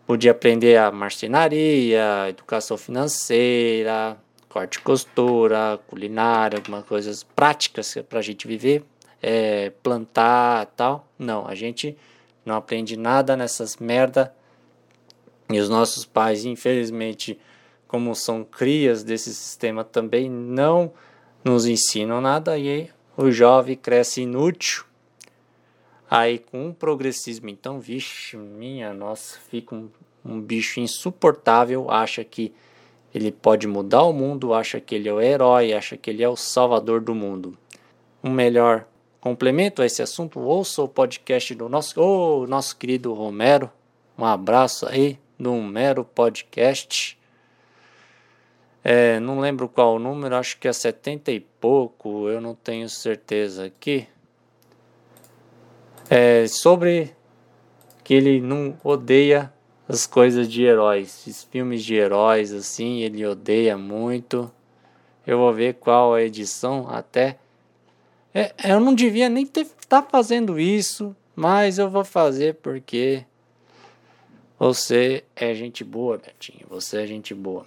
Podia 0.06 0.32
aprender 0.32 0.76
a 0.76 0.90
marcenaria, 0.90 2.28
educação 2.28 2.76
financeira, 2.76 4.16
corte 4.54 4.76
e 4.76 4.82
costura, 4.82 5.80
culinária, 5.88 6.58
algumas 6.58 6.84
coisas 6.84 7.24
práticas 7.24 7.92
para 8.08 8.20
a 8.20 8.22
gente 8.22 8.46
viver, 8.46 8.84
é, 9.20 9.70
plantar 9.82 10.66
tal. 10.76 11.08
Não, 11.18 11.44
a 11.48 11.56
gente 11.56 11.98
não 12.46 12.54
aprende 12.54 12.96
nada 12.96 13.36
nessas 13.36 13.78
merda. 13.78 14.32
E 15.50 15.58
os 15.58 15.68
nossos 15.68 16.04
pais, 16.04 16.44
infelizmente, 16.44 17.36
como 17.88 18.14
são 18.14 18.44
crias 18.44 19.02
desse 19.02 19.34
sistema, 19.34 19.82
também 19.82 20.30
não 20.30 20.92
nos 21.42 21.66
ensinam 21.66 22.20
nada. 22.20 22.56
E 22.56 22.88
o 23.16 23.32
jovem 23.32 23.74
cresce 23.74 24.22
inútil. 24.22 24.84
Aí, 26.08 26.38
com 26.38 26.68
um 26.68 26.72
progressismo, 26.72 27.48
então, 27.48 27.80
vixe, 27.80 28.36
minha 28.36 28.94
nossa, 28.94 29.36
fica 29.50 29.74
um, 29.74 29.90
um 30.24 30.40
bicho 30.40 30.78
insuportável. 30.78 31.90
Acha 31.90 32.22
que 32.22 32.54
ele 33.14 33.30
pode 33.30 33.68
mudar 33.68 34.02
o 34.02 34.12
mundo, 34.12 34.52
acha 34.52 34.80
que 34.80 34.96
ele 34.96 35.08
é 35.08 35.12
o 35.12 35.20
herói, 35.20 35.72
acha 35.72 35.96
que 35.96 36.10
ele 36.10 36.24
é 36.24 36.28
o 36.28 36.34
salvador 36.34 37.00
do 37.00 37.14
mundo. 37.14 37.56
Um 38.22 38.30
melhor 38.30 38.86
complemento 39.20 39.80
a 39.80 39.86
esse 39.86 40.02
assunto, 40.02 40.40
ouça 40.40 40.82
o 40.82 40.88
podcast 40.88 41.54
do 41.54 41.68
nosso, 41.68 42.00
oh, 42.00 42.44
nosso 42.48 42.76
querido 42.76 43.14
Romero. 43.14 43.70
Um 44.18 44.24
abraço 44.24 44.88
aí 44.88 45.16
do 45.38 45.54
Mero 45.54 46.04
Podcast. 46.04 47.16
É, 48.82 49.20
não 49.20 49.38
lembro 49.38 49.68
qual 49.68 49.94
o 49.94 49.98
número, 50.00 50.34
acho 50.34 50.58
que 50.58 50.66
é 50.66 50.72
70 50.72 51.30
e 51.30 51.38
pouco, 51.38 52.28
eu 52.28 52.40
não 52.40 52.54
tenho 52.54 52.88
certeza 52.88 53.66
aqui. 53.66 54.08
É 56.10 56.46
sobre 56.48 57.14
que 58.02 58.12
ele 58.12 58.40
não 58.40 58.76
odeia 58.82 59.53
as 59.88 60.06
coisas 60.06 60.48
de 60.48 60.62
heróis, 60.62 61.26
esses 61.26 61.44
filmes 61.44 61.84
de 61.84 61.94
heróis 61.94 62.52
assim, 62.52 63.00
ele 63.00 63.24
odeia 63.26 63.76
muito. 63.76 64.50
Eu 65.26 65.38
vou 65.38 65.52
ver 65.52 65.74
qual 65.74 66.14
a 66.14 66.22
edição 66.22 66.88
até 66.88 67.38
é, 68.34 68.52
eu 68.64 68.80
não 68.80 68.92
devia 68.92 69.28
nem 69.28 69.44
estar 69.44 69.64
tá 69.88 70.02
fazendo 70.02 70.58
isso, 70.58 71.14
mas 71.36 71.78
eu 71.78 71.88
vou 71.88 72.04
fazer 72.04 72.54
porque 72.54 73.24
você 74.58 75.22
é 75.36 75.54
gente 75.54 75.84
boa, 75.84 76.18
Betinho. 76.18 76.66
Você 76.68 77.02
é 77.02 77.06
gente 77.06 77.32
boa. 77.32 77.64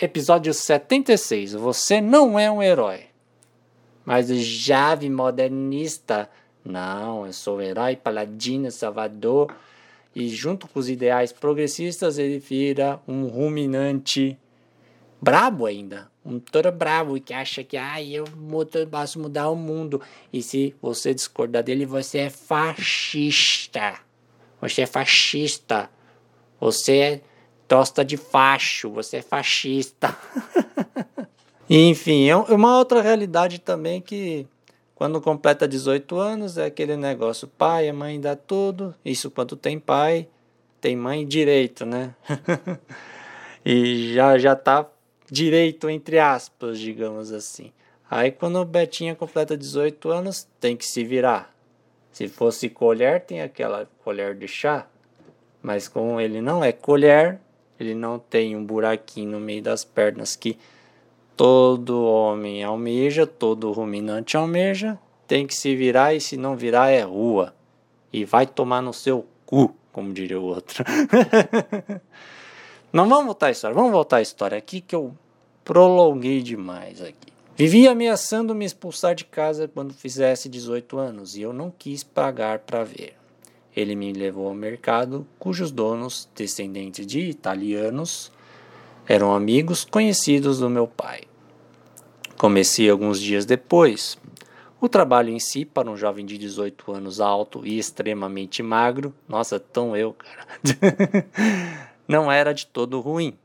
Episódio 0.00 0.52
76. 0.52 1.52
Você 1.52 2.00
não 2.00 2.36
é 2.36 2.50
um 2.50 2.60
herói. 2.60 3.06
Mas 4.04 4.30
o 4.30 4.34
Jave 4.34 5.08
modernista. 5.08 6.28
Não, 6.64 7.24
eu 7.24 7.32
sou 7.32 7.62
herói, 7.62 7.94
paladino, 7.94 8.72
salvador. 8.72 9.54
E 10.14 10.28
junto 10.28 10.66
com 10.66 10.78
os 10.78 10.88
ideais 10.88 11.32
progressistas, 11.32 12.18
ele 12.18 12.38
vira 12.38 13.00
um 13.06 13.26
ruminante 13.26 14.38
brabo 15.20 15.66
ainda 15.66 16.08
um 16.28 16.38
todo 16.38 16.70
bravo 16.70 17.18
que 17.18 17.32
acha 17.32 17.64
que 17.64 17.76
ah, 17.76 18.02
eu 18.02 18.24
posso 18.90 19.18
mudar 19.18 19.48
o 19.48 19.56
mundo. 19.56 20.02
E 20.30 20.42
se 20.42 20.74
você 20.82 21.14
discordar 21.14 21.62
dele, 21.62 21.86
você 21.86 22.18
é 22.18 22.30
fascista. 22.30 23.94
Você 24.60 24.82
é 24.82 24.86
fascista. 24.86 25.88
Você 26.60 26.96
é 26.98 27.20
tosta 27.66 28.04
de 28.04 28.18
facho. 28.18 28.90
Você 28.90 29.18
é 29.18 29.22
fascista. 29.22 30.14
Enfim, 31.70 32.28
é 32.28 32.36
uma 32.36 32.78
outra 32.78 33.00
realidade 33.00 33.58
também 33.58 34.00
que 34.00 34.46
quando 34.98 35.20
completa 35.20 35.68
18 35.68 36.18
anos 36.18 36.58
é 36.58 36.64
aquele 36.64 36.96
negócio, 36.96 37.46
pai, 37.46 37.88
a 37.88 37.92
mãe 37.94 38.20
dá 38.20 38.34
tudo. 38.34 38.92
Isso 39.04 39.30
quando 39.30 39.54
tem 39.54 39.78
pai, 39.78 40.26
tem 40.80 40.96
mãe 40.96 41.24
direito, 41.24 41.86
né? 41.86 42.16
e 43.64 44.12
já 44.12 44.36
já 44.38 44.56
tá 44.56 44.84
direito, 45.30 45.88
entre 45.88 46.18
aspas, 46.18 46.80
digamos 46.80 47.30
assim. 47.30 47.70
Aí 48.10 48.32
quando 48.32 48.56
o 48.56 48.64
Betinha 48.64 49.14
completa 49.14 49.56
18 49.56 50.10
anos, 50.10 50.48
tem 50.58 50.76
que 50.76 50.84
se 50.84 51.04
virar. 51.04 51.54
Se 52.10 52.26
fosse 52.26 52.68
colher, 52.68 53.20
tem 53.20 53.40
aquela 53.40 53.88
colher 54.02 54.34
de 54.34 54.48
chá. 54.48 54.84
Mas 55.62 55.86
como 55.86 56.20
ele 56.20 56.40
não 56.40 56.64
é 56.64 56.72
colher, 56.72 57.38
ele 57.78 57.94
não 57.94 58.18
tem 58.18 58.56
um 58.56 58.64
buraquinho 58.64 59.30
no 59.30 59.38
meio 59.38 59.62
das 59.62 59.84
pernas 59.84 60.34
que 60.34 60.58
todo 61.38 62.02
homem 62.02 62.64
almeja, 62.64 63.24
todo 63.24 63.70
ruminante 63.70 64.36
almeja, 64.36 64.98
tem 65.28 65.46
que 65.46 65.54
se 65.54 65.76
virar 65.76 66.12
e 66.12 66.20
se 66.20 66.36
não 66.36 66.56
virar 66.56 66.90
é 66.90 67.02
rua. 67.02 67.54
E 68.12 68.24
vai 68.24 68.44
tomar 68.44 68.82
no 68.82 68.92
seu 68.92 69.24
cu, 69.46 69.72
como 69.92 70.12
diria 70.12 70.40
o 70.40 70.44
outro. 70.44 70.84
Não 72.90 73.06
vamos 73.06 73.26
voltar 73.26 73.48
à 73.48 73.50
história, 73.50 73.74
vamos 73.74 73.92
voltar 73.92 74.16
à 74.16 74.22
história 74.22 74.56
aqui 74.56 74.80
que 74.80 74.96
eu 74.96 75.14
prolonguei 75.62 76.40
demais 76.40 77.02
aqui. 77.02 77.30
Vivia 77.54 77.90
ameaçando 77.90 78.54
me 78.54 78.64
expulsar 78.64 79.14
de 79.14 79.26
casa 79.26 79.68
quando 79.68 79.92
fizesse 79.92 80.48
18 80.48 80.96
anos 80.96 81.36
e 81.36 81.42
eu 81.42 81.52
não 81.52 81.70
quis 81.70 82.02
pagar 82.02 82.60
para 82.60 82.84
ver. 82.84 83.14
Ele 83.76 83.94
me 83.94 84.10
levou 84.12 84.48
ao 84.48 84.54
mercado, 84.54 85.26
cujos 85.38 85.70
donos, 85.70 86.30
descendentes 86.34 87.06
de 87.06 87.20
italianos, 87.20 88.32
eram 89.06 89.34
amigos 89.34 89.84
conhecidos 89.84 90.58
do 90.58 90.70
meu 90.70 90.86
pai. 90.86 91.27
Comecei 92.38 92.88
alguns 92.88 93.20
dias 93.20 93.44
depois. 93.44 94.16
O 94.80 94.88
trabalho 94.88 95.30
em 95.30 95.40
si, 95.40 95.64
para 95.64 95.90
um 95.90 95.96
jovem 95.96 96.24
de 96.24 96.38
18 96.38 96.92
anos 96.92 97.20
alto 97.20 97.66
e 97.66 97.76
extremamente 97.76 98.62
magro, 98.62 99.12
nossa, 99.28 99.58
tão 99.58 99.96
eu, 99.96 100.12
cara. 100.12 100.46
não 102.06 102.30
era 102.30 102.52
de 102.52 102.64
todo 102.64 103.00
ruim. 103.00 103.36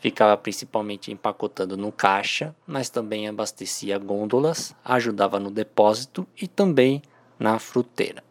Ficava 0.00 0.36
principalmente 0.36 1.10
empacotando 1.10 1.78
no 1.78 1.90
caixa, 1.90 2.54
mas 2.66 2.90
também 2.90 3.26
abastecia 3.26 3.96
gôndolas, 3.96 4.74
ajudava 4.84 5.40
no 5.40 5.50
depósito 5.50 6.28
e 6.38 6.46
também 6.46 7.00
na 7.38 7.58
fruteira. 7.58 8.22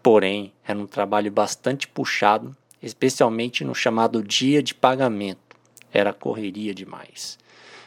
Porém, 0.00 0.52
era 0.64 0.78
um 0.78 0.86
trabalho 0.86 1.32
bastante 1.32 1.88
puxado, 1.88 2.56
especialmente 2.80 3.64
no 3.64 3.74
chamado 3.74 4.22
dia 4.22 4.62
de 4.62 4.76
pagamento. 4.76 5.56
Era 5.92 6.12
correria 6.12 6.72
demais. 6.72 7.36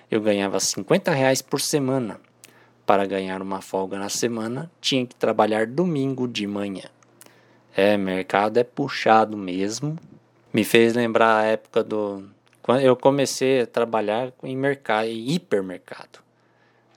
Eu 0.10 0.22
ganhava 0.22 0.60
50 0.60 1.12
reais 1.12 1.42
por 1.42 1.60
semana. 1.60 2.20
Para 2.86 3.06
ganhar 3.06 3.42
uma 3.42 3.62
folga 3.62 4.00
na 4.00 4.08
semana, 4.08 4.72
tinha 4.80 5.06
que 5.06 5.14
trabalhar 5.14 5.68
domingo 5.68 6.26
de 6.26 6.48
manhã. 6.48 6.86
É, 7.76 7.98
mercado 7.98 8.58
é 8.58 8.64
puxado 8.64 9.36
mesmo, 9.36 9.98
me 10.54 10.64
fez 10.64 10.96
lembrar 10.96 11.42
a 11.42 11.44
época 11.44 11.84
do. 11.84 12.24
Quando 12.64 12.82
eu 12.82 12.96
comecei 12.96 13.62
a 13.62 13.68
trabalhar 13.68 14.32
em 14.42 14.56
mercado, 14.56 15.08
em 15.08 15.32
hipermercado. 15.32 16.20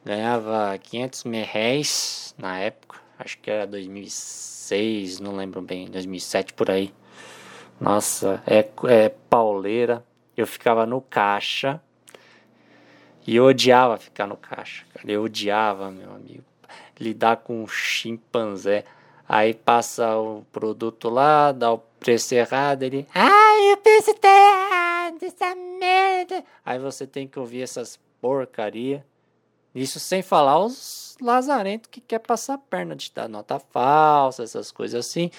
Ganhava 0.04 0.78
500 0.78 1.24
reais 1.52 2.34
na 2.38 2.58
época, 2.58 2.98
acho 3.18 3.38
que 3.38 3.50
era 3.50 3.66
2006, 3.66 5.20
não 5.20 5.36
lembro 5.36 5.60
bem, 5.60 5.90
2007 5.90 6.54
por 6.54 6.70
aí. 6.70 6.94
Nossa, 7.80 8.42
é, 8.46 8.66
é 8.88 9.08
pauleira. 9.28 10.04
Eu 10.36 10.46
ficava 10.46 10.86
no 10.86 11.00
caixa 11.00 11.80
e 13.26 13.36
eu 13.36 13.44
odiava 13.44 13.96
ficar 13.96 14.26
no 14.26 14.36
caixa, 14.36 14.84
cara. 14.94 15.10
Eu 15.10 15.24
odiava, 15.24 15.90
meu 15.90 16.12
amigo, 16.12 16.44
lidar 16.98 17.36
com 17.38 17.62
um 17.62 17.68
chimpanzé. 17.68 18.84
Aí 19.28 19.54
passa 19.54 20.16
o 20.16 20.44
produto 20.50 21.08
lá, 21.08 21.52
dá 21.52 21.72
o 21.72 21.78
preço 21.78 22.34
errado, 22.34 22.82
ele. 22.82 23.06
Ai, 23.14 23.72
o 23.72 23.76
preço 23.76 24.12
tá 24.14 24.28
errado, 24.28 25.22
essa 25.22 25.54
merda. 25.54 26.44
Aí 26.64 26.78
você 26.78 27.06
tem 27.06 27.28
que 27.28 27.38
ouvir 27.38 27.62
essas 27.62 27.98
porcaria. 28.20 29.04
Isso 29.74 30.00
sem 30.00 30.22
falar 30.22 30.58
os 30.58 31.16
lazarentos 31.20 31.88
que 31.90 32.00
quer 32.00 32.18
passar 32.18 32.54
a 32.54 32.58
perna 32.58 32.96
de 32.96 33.10
dar 33.14 33.28
nota 33.28 33.58
falsa, 33.58 34.42
essas 34.42 34.70
coisas 34.70 35.06
assim. 35.06 35.30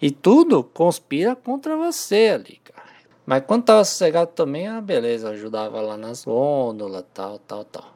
E 0.00 0.10
tudo 0.10 0.62
conspira 0.62 1.34
contra 1.34 1.76
você 1.76 2.30
ali, 2.34 2.60
cara. 2.62 2.87
Mas 3.28 3.44
quando 3.46 3.64
tava 3.64 3.84
sossegado 3.84 4.30
também, 4.30 4.66
ah, 4.68 4.80
beleza, 4.80 5.28
ajudava 5.28 5.82
lá 5.82 5.98
nas 5.98 6.24
gôndolas, 6.24 7.04
tal, 7.12 7.38
tal, 7.40 7.62
tal. 7.62 7.94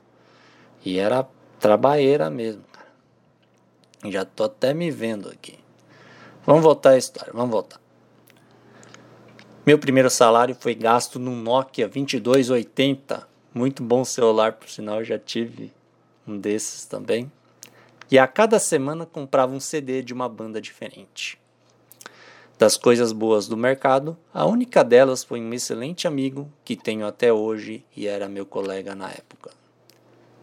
E 0.84 0.98
era 0.98 1.26
trabalheira 1.58 2.28
mesmo, 2.28 2.62
cara. 2.70 4.12
Já 4.12 4.26
tô 4.26 4.44
até 4.44 4.74
me 4.74 4.90
vendo 4.90 5.30
aqui. 5.30 5.58
Vamos 6.44 6.62
voltar 6.62 6.90
à 6.90 6.98
história, 6.98 7.32
vamos 7.32 7.50
voltar. 7.50 7.80
Meu 9.64 9.78
primeiro 9.78 10.10
salário 10.10 10.54
foi 10.54 10.74
gasto 10.74 11.18
num 11.18 11.34
Nokia 11.34 11.88
2280. 11.88 13.26
Muito 13.54 13.82
bom 13.82 14.04
celular, 14.04 14.52
por 14.52 14.68
sinal, 14.68 15.02
já 15.02 15.18
tive 15.18 15.72
um 16.28 16.36
desses 16.36 16.84
também. 16.84 17.32
E 18.10 18.18
a 18.18 18.26
cada 18.26 18.58
semana 18.58 19.06
comprava 19.06 19.54
um 19.54 19.60
CD 19.60 20.02
de 20.02 20.12
uma 20.12 20.28
banda 20.28 20.60
diferente. 20.60 21.41
Das 22.62 22.76
coisas 22.76 23.10
boas 23.10 23.48
do 23.48 23.56
mercado, 23.56 24.16
a 24.32 24.46
única 24.46 24.84
delas 24.84 25.24
foi 25.24 25.40
um 25.40 25.52
excelente 25.52 26.06
amigo 26.06 26.48
que 26.64 26.76
tenho 26.76 27.04
até 27.04 27.32
hoje 27.32 27.84
e 27.96 28.06
era 28.06 28.28
meu 28.28 28.46
colega 28.46 28.94
na 28.94 29.10
época. 29.10 29.50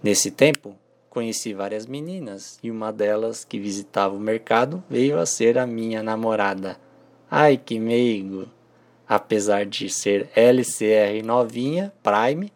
Nesse 0.03 0.29
tempo, 0.29 0.75
conheci 1.09 1.53
várias 1.53 1.85
meninas 1.85 2.59
e 2.61 2.69
uma 2.69 2.91
delas 2.91 3.45
que 3.45 3.57
visitava 3.57 4.13
o 4.13 4.19
mercado 4.19 4.83
veio 4.89 5.17
a 5.17 5.25
ser 5.25 5.57
a 5.57 5.65
minha 5.65 6.03
namorada. 6.03 6.77
Ai 7.31 7.55
que 7.55 7.79
meigo! 7.79 8.49
Apesar 9.07 9.65
de 9.65 9.89
ser 9.89 10.29
LCR 10.35 11.23
novinha, 11.23 11.93
Prime, 12.03 12.51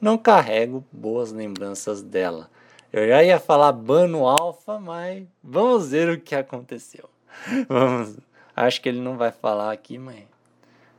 não 0.00 0.18
carrego 0.18 0.84
boas 0.90 1.30
lembranças 1.30 2.02
dela. 2.02 2.50
Eu 2.92 3.06
já 3.06 3.22
ia 3.22 3.38
falar 3.38 3.70
Bano 3.70 4.26
Alpha, 4.26 4.80
mas 4.80 5.22
vamos 5.40 5.90
ver 5.90 6.08
o 6.08 6.20
que 6.20 6.34
aconteceu. 6.34 7.08
Vamos. 7.68 8.29
Acho 8.60 8.80
que 8.82 8.90
ele 8.90 9.00
não 9.00 9.16
vai 9.16 9.32
falar 9.32 9.72
aqui, 9.72 9.96
mas 9.96 10.24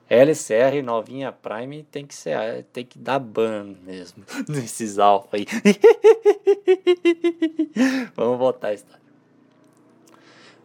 LCR 0.10 0.82
novinha 0.84 1.32
Prime 1.32 1.84
tem 1.84 2.08
que 2.08 2.16
ser, 2.16 2.66
tem 2.74 2.84
que 2.84 2.98
dar 2.98 3.20
ban 3.20 3.76
mesmo 3.84 4.26
nesses 4.50 4.98
alfa 4.98 5.38
aí. 5.38 5.46
Vamos 8.16 8.40
voltar 8.40 8.70
a 8.70 8.74
história. 8.74 9.00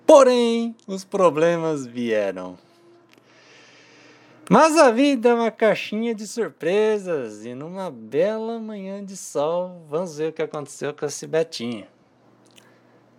Porém, 0.07 0.75
os 0.87 1.05
problemas 1.05 1.85
vieram. 1.85 2.57
Mas 4.49 4.79
a 4.79 4.91
vida 4.91 5.29
é 5.29 5.35
uma 5.35 5.51
caixinha 5.51 6.15
de 6.15 6.27
surpresas 6.27 7.45
e 7.45 7.55
numa 7.55 7.91
bela 7.91 8.59
manhã 8.59 9.05
de 9.05 9.19
sol, 9.19 9.85
vamos 9.91 10.17
ver 10.17 10.31
o 10.31 10.33
que 10.33 10.41
aconteceu 10.41 10.95
com 10.95 11.05
esse 11.05 11.27
Betinho. 11.27 11.87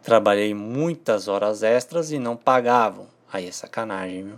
Trabalhei 0.01 0.55
muitas 0.55 1.27
horas 1.27 1.62
extras 1.62 2.12
e 2.12 2.17
não 2.17 2.36
pagavam. 2.36 3.15
Aí 3.31 3.48
é 3.48 3.51
sacanagem, 3.51 4.24
viu? 4.24 4.36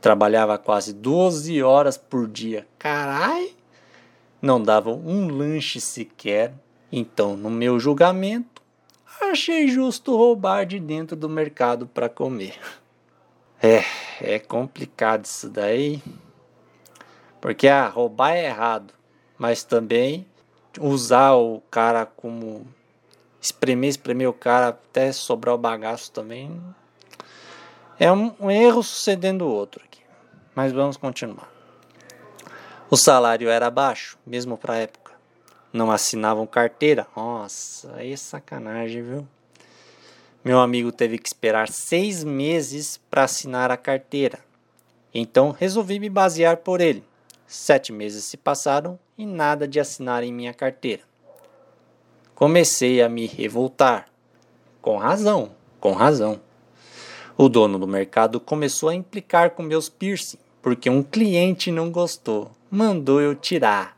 Trabalhava 0.00 0.58
quase 0.58 0.92
12 0.92 1.62
horas 1.62 1.96
por 1.96 2.28
dia. 2.28 2.66
Carai! 2.78 3.54
Não 4.40 4.62
davam 4.62 5.00
um 5.04 5.28
lanche 5.28 5.80
sequer. 5.80 6.52
Então, 6.92 7.36
no 7.36 7.50
meu 7.50 7.80
julgamento, 7.80 8.62
achei 9.20 9.66
justo 9.66 10.16
roubar 10.16 10.66
de 10.66 10.78
dentro 10.78 11.16
do 11.16 11.28
mercado 11.28 11.86
para 11.86 12.08
comer. 12.08 12.58
É, 13.62 13.82
é 14.20 14.38
complicado 14.38 15.24
isso 15.24 15.48
daí. 15.48 16.02
Porque 17.40 17.66
ah, 17.66 17.88
roubar 17.88 18.34
é 18.34 18.46
errado, 18.46 18.92
mas 19.38 19.64
também 19.64 20.26
usar 20.78 21.34
o 21.34 21.62
cara 21.70 22.04
como 22.04 22.66
espremer, 23.40 23.88
espremer 23.88 24.28
o 24.28 24.32
cara 24.32 24.68
até 24.68 25.10
sobrar 25.10 25.54
o 25.54 25.58
bagaço 25.58 26.12
também 26.12 26.60
é 27.98 28.10
um, 28.12 28.34
um 28.40 28.50
erro 28.50 28.82
sucedendo 28.82 29.46
o 29.46 29.50
outro 29.50 29.82
aqui. 29.84 30.00
Mas 30.54 30.72
vamos 30.72 30.96
continuar. 30.96 31.50
O 32.90 32.96
salário 32.96 33.48
era 33.48 33.70
baixo, 33.70 34.18
mesmo 34.26 34.56
para 34.56 34.74
a 34.74 34.78
época. 34.78 35.12
Não 35.72 35.90
assinavam 35.90 36.46
carteira. 36.46 37.06
Nossa, 37.16 37.92
aí 37.96 38.12
é 38.12 38.16
sacanagem, 38.16 39.02
viu? 39.02 39.28
Meu 40.44 40.60
amigo 40.60 40.92
teve 40.92 41.18
que 41.18 41.28
esperar 41.28 41.68
seis 41.68 42.22
meses 42.22 43.00
para 43.10 43.24
assinar 43.24 43.70
a 43.70 43.76
carteira. 43.76 44.38
Então 45.12 45.50
resolvi 45.50 45.98
me 45.98 46.08
basear 46.08 46.58
por 46.58 46.80
ele. 46.80 47.02
Sete 47.46 47.92
meses 47.92 48.24
se 48.24 48.36
passaram 48.36 48.98
e 49.18 49.26
nada 49.26 49.66
de 49.66 49.80
assinar 49.80 50.22
em 50.22 50.32
minha 50.32 50.54
carteira. 50.54 51.02
Comecei 52.34 53.02
a 53.02 53.08
me 53.08 53.26
revoltar. 53.26 54.06
Com 54.80 54.96
razão, 54.98 55.50
com 55.80 55.92
razão. 55.92 56.40
O 57.38 57.48
dono 57.48 57.78
do 57.78 57.86
mercado 57.86 58.40
começou 58.40 58.88
a 58.88 58.94
implicar 58.94 59.50
com 59.50 59.62
meus 59.62 59.88
piercing, 59.88 60.38
porque 60.62 60.88
um 60.88 61.02
cliente 61.02 61.70
não 61.70 61.90
gostou. 61.90 62.50
Mandou 62.70 63.20
eu 63.20 63.34
tirar. 63.34 63.96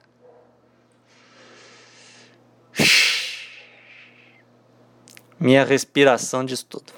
minha 5.39 5.65
respiração 5.65 6.45
de 6.45 6.55
estudo. 6.55 6.93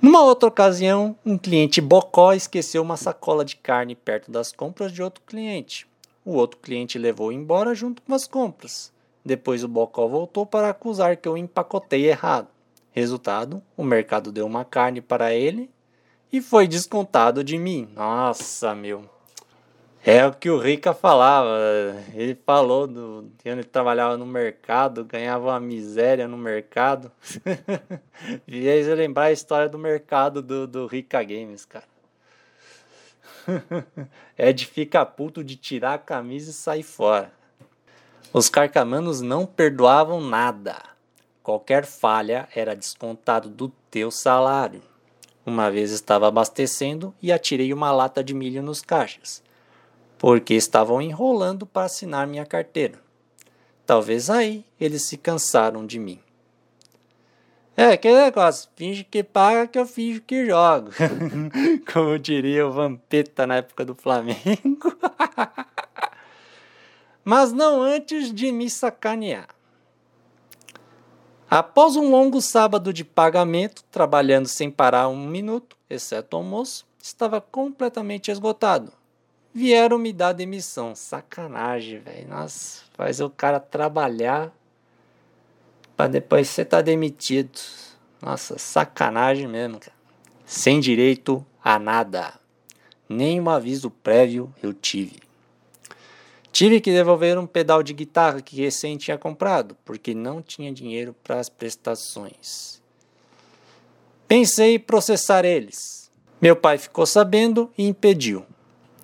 Numa 0.00 0.22
outra 0.22 0.48
ocasião, 0.48 1.16
um 1.26 1.36
cliente 1.36 1.80
bocó 1.80 2.32
esqueceu 2.32 2.82
uma 2.82 2.96
sacola 2.96 3.44
de 3.44 3.56
carne 3.56 3.96
perto 3.96 4.30
das 4.30 4.52
compras 4.52 4.92
de 4.92 5.02
outro 5.02 5.22
cliente. 5.26 5.88
O 6.24 6.34
outro 6.34 6.60
cliente 6.60 6.98
levou 6.98 7.32
embora 7.32 7.74
junto 7.74 8.00
com 8.02 8.14
as 8.14 8.28
compras. 8.28 8.92
Depois 9.24 9.64
o 9.64 9.68
bocó 9.68 10.06
voltou 10.06 10.46
para 10.46 10.70
acusar 10.70 11.16
que 11.16 11.26
eu 11.26 11.36
empacotei 11.36 12.06
errado. 12.06 12.48
Resultado, 12.98 13.62
o 13.76 13.84
mercado 13.84 14.32
deu 14.32 14.46
uma 14.46 14.64
carne 14.64 15.00
para 15.00 15.32
ele 15.32 15.70
e 16.32 16.40
foi 16.40 16.66
descontado 16.68 17.42
de 17.42 17.56
mim. 17.56 17.88
Nossa, 17.94 18.74
meu. 18.74 19.08
É 20.04 20.24
o 20.26 20.32
que 20.32 20.48
o 20.48 20.58
Rica 20.58 20.94
falava. 20.94 21.58
Ele 22.14 22.34
falou 22.46 22.86
do 22.86 23.30
que 23.38 23.48
ele 23.48 23.64
trabalhava 23.64 24.16
no 24.16 24.24
mercado, 24.24 25.04
ganhava 25.04 25.48
uma 25.48 25.60
miséria 25.60 26.28
no 26.28 26.36
mercado. 26.36 27.10
e 28.46 28.68
aí 28.68 28.84
você 28.84 28.94
lembrar 28.94 29.24
a 29.24 29.32
história 29.32 29.68
do 29.68 29.78
mercado 29.78 30.40
do, 30.40 30.66
do 30.66 30.86
Rica 30.86 31.22
Games, 31.22 31.64
cara. 31.64 31.84
é 34.36 34.52
de 34.52 34.66
ficar 34.66 35.06
puto 35.06 35.42
de 35.42 35.56
tirar 35.56 35.94
a 35.94 35.98
camisa 35.98 36.50
e 36.50 36.54
sair 36.54 36.82
fora. 36.82 37.32
Os 38.32 38.48
carcamanos 38.48 39.20
não 39.20 39.46
perdoavam 39.46 40.20
nada. 40.20 40.76
Qualquer 41.48 41.86
falha 41.86 42.46
era 42.54 42.76
descontado 42.76 43.48
do 43.48 43.70
teu 43.90 44.10
salário. 44.10 44.82
Uma 45.46 45.70
vez 45.70 45.92
estava 45.92 46.28
abastecendo 46.28 47.14
e 47.22 47.32
atirei 47.32 47.72
uma 47.72 47.90
lata 47.90 48.22
de 48.22 48.34
milho 48.34 48.62
nos 48.62 48.82
caixas 48.82 49.42
porque 50.18 50.52
estavam 50.52 51.00
enrolando 51.00 51.64
para 51.64 51.86
assinar 51.86 52.26
minha 52.26 52.44
carteira. 52.44 53.00
Talvez 53.86 54.28
aí 54.28 54.62
eles 54.78 55.04
se 55.04 55.16
cansaram 55.16 55.86
de 55.86 55.98
mim. 55.98 56.20
É, 57.74 57.96
que 57.96 58.12
negócio, 58.12 58.68
finge 58.76 59.02
que 59.02 59.24
paga 59.24 59.66
que 59.66 59.78
eu 59.78 59.86
finge 59.86 60.20
que 60.20 60.44
jogo. 60.44 60.90
Como 61.90 62.18
diria 62.18 62.66
o 62.66 62.72
Vampeta 62.72 63.46
na 63.46 63.56
época 63.56 63.86
do 63.86 63.94
Flamengo. 63.94 64.94
Mas 67.24 67.54
não 67.54 67.80
antes 67.80 68.34
de 68.34 68.52
me 68.52 68.68
sacanear. 68.68 69.56
Após 71.50 71.96
um 71.96 72.10
longo 72.10 72.40
sábado 72.40 72.92
de 72.92 73.04
pagamento, 73.04 73.82
trabalhando 73.90 74.46
sem 74.46 74.70
parar 74.70 75.08
um 75.08 75.26
minuto, 75.26 75.76
exceto 75.88 76.36
almoço, 76.36 76.86
estava 77.00 77.40
completamente 77.40 78.30
esgotado 78.30 78.92
vieram 79.58 79.98
me 79.98 80.12
dar 80.12 80.32
demissão. 80.32 80.94
Sacanagem, 80.94 81.98
velho. 81.98 82.28
Nossa, 82.28 82.82
faz 82.94 83.20
o 83.20 83.28
cara 83.28 83.58
trabalhar 83.58 84.52
para 85.96 86.08
depois 86.08 86.48
você 86.48 86.64
tá 86.64 86.80
demitido. 86.80 87.58
Nossa, 88.22 88.56
sacanagem 88.56 89.48
mesmo, 89.48 89.80
cara. 89.80 89.96
Sem 90.46 90.78
direito 90.78 91.44
a 91.62 91.78
nada. 91.78 92.34
Nenhum 93.08 93.50
aviso 93.50 93.90
prévio 93.90 94.54
eu 94.62 94.72
tive. 94.72 95.20
Tive 96.50 96.80
que 96.80 96.90
devolver 96.90 97.38
um 97.38 97.46
pedal 97.46 97.82
de 97.82 97.92
guitarra 97.92 98.40
que 98.40 98.56
recém 98.56 98.96
tinha 98.96 99.18
comprado, 99.18 99.76
porque 99.84 100.14
não 100.14 100.42
tinha 100.42 100.72
dinheiro 100.72 101.14
para 101.22 101.38
as 101.38 101.48
prestações. 101.48 102.82
Pensei 104.26 104.74
em 104.74 104.80
processar 104.80 105.44
eles. 105.44 106.10
Meu 106.40 106.56
pai 106.56 106.78
ficou 106.78 107.06
sabendo 107.06 107.70
e 107.76 107.86
impediu. 107.86 108.44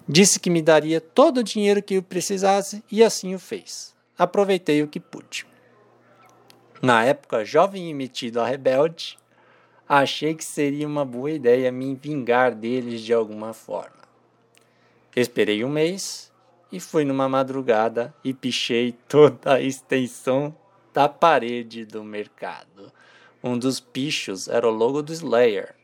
Disse 0.08 0.38
que 0.38 0.50
me 0.50 0.60
daria 0.60 1.00
todo 1.00 1.38
o 1.38 1.42
dinheiro 1.42 1.82
que 1.82 1.94
eu 1.94 2.02
precisasse 2.02 2.82
e 2.90 3.02
assim 3.02 3.34
o 3.34 3.38
fez. 3.38 3.94
Aproveitei 4.18 4.82
o 4.82 4.88
que 4.88 5.00
pude. 5.00 5.46
Na 6.82 7.04
época, 7.04 7.44
jovem 7.44 7.88
e 7.88 7.94
metido 7.94 8.40
a 8.40 8.46
rebelde, 8.46 9.18
achei 9.88 10.34
que 10.34 10.44
seria 10.44 10.86
uma 10.86 11.04
boa 11.04 11.30
ideia 11.30 11.72
me 11.72 11.94
vingar 11.94 12.54
deles 12.54 13.00
de 13.00 13.14
alguma 13.14 13.54
forma. 13.54 14.04
Esperei 15.16 15.64
um 15.64 15.70
mês 15.70 16.30
e 16.74 16.80
fui 16.80 17.04
numa 17.04 17.28
madrugada 17.28 18.12
e 18.24 18.34
pichei 18.34 18.90
toda 19.06 19.54
a 19.54 19.60
extensão 19.60 20.52
da 20.92 21.08
parede 21.08 21.84
do 21.84 22.02
mercado. 22.02 22.92
Um 23.40 23.56
dos 23.56 23.78
pichos 23.78 24.48
era 24.48 24.66
o 24.66 24.72
logo 24.72 25.00
do 25.00 25.12
Slayer. 25.12 25.76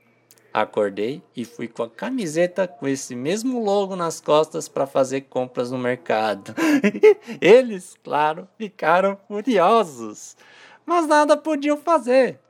Acordei 0.52 1.22
e 1.36 1.44
fui 1.44 1.68
com 1.68 1.84
a 1.84 1.88
camiseta 1.88 2.66
com 2.66 2.88
esse 2.88 3.14
mesmo 3.14 3.62
logo 3.62 3.94
nas 3.94 4.20
costas 4.20 4.68
para 4.68 4.84
fazer 4.84 5.20
compras 5.20 5.70
no 5.70 5.78
mercado. 5.78 6.52
Eles, 7.40 7.94
claro, 8.02 8.48
ficaram 8.58 9.16
furiosos, 9.28 10.36
mas 10.84 11.06
nada 11.06 11.36
podiam 11.36 11.76
fazer. 11.76 12.40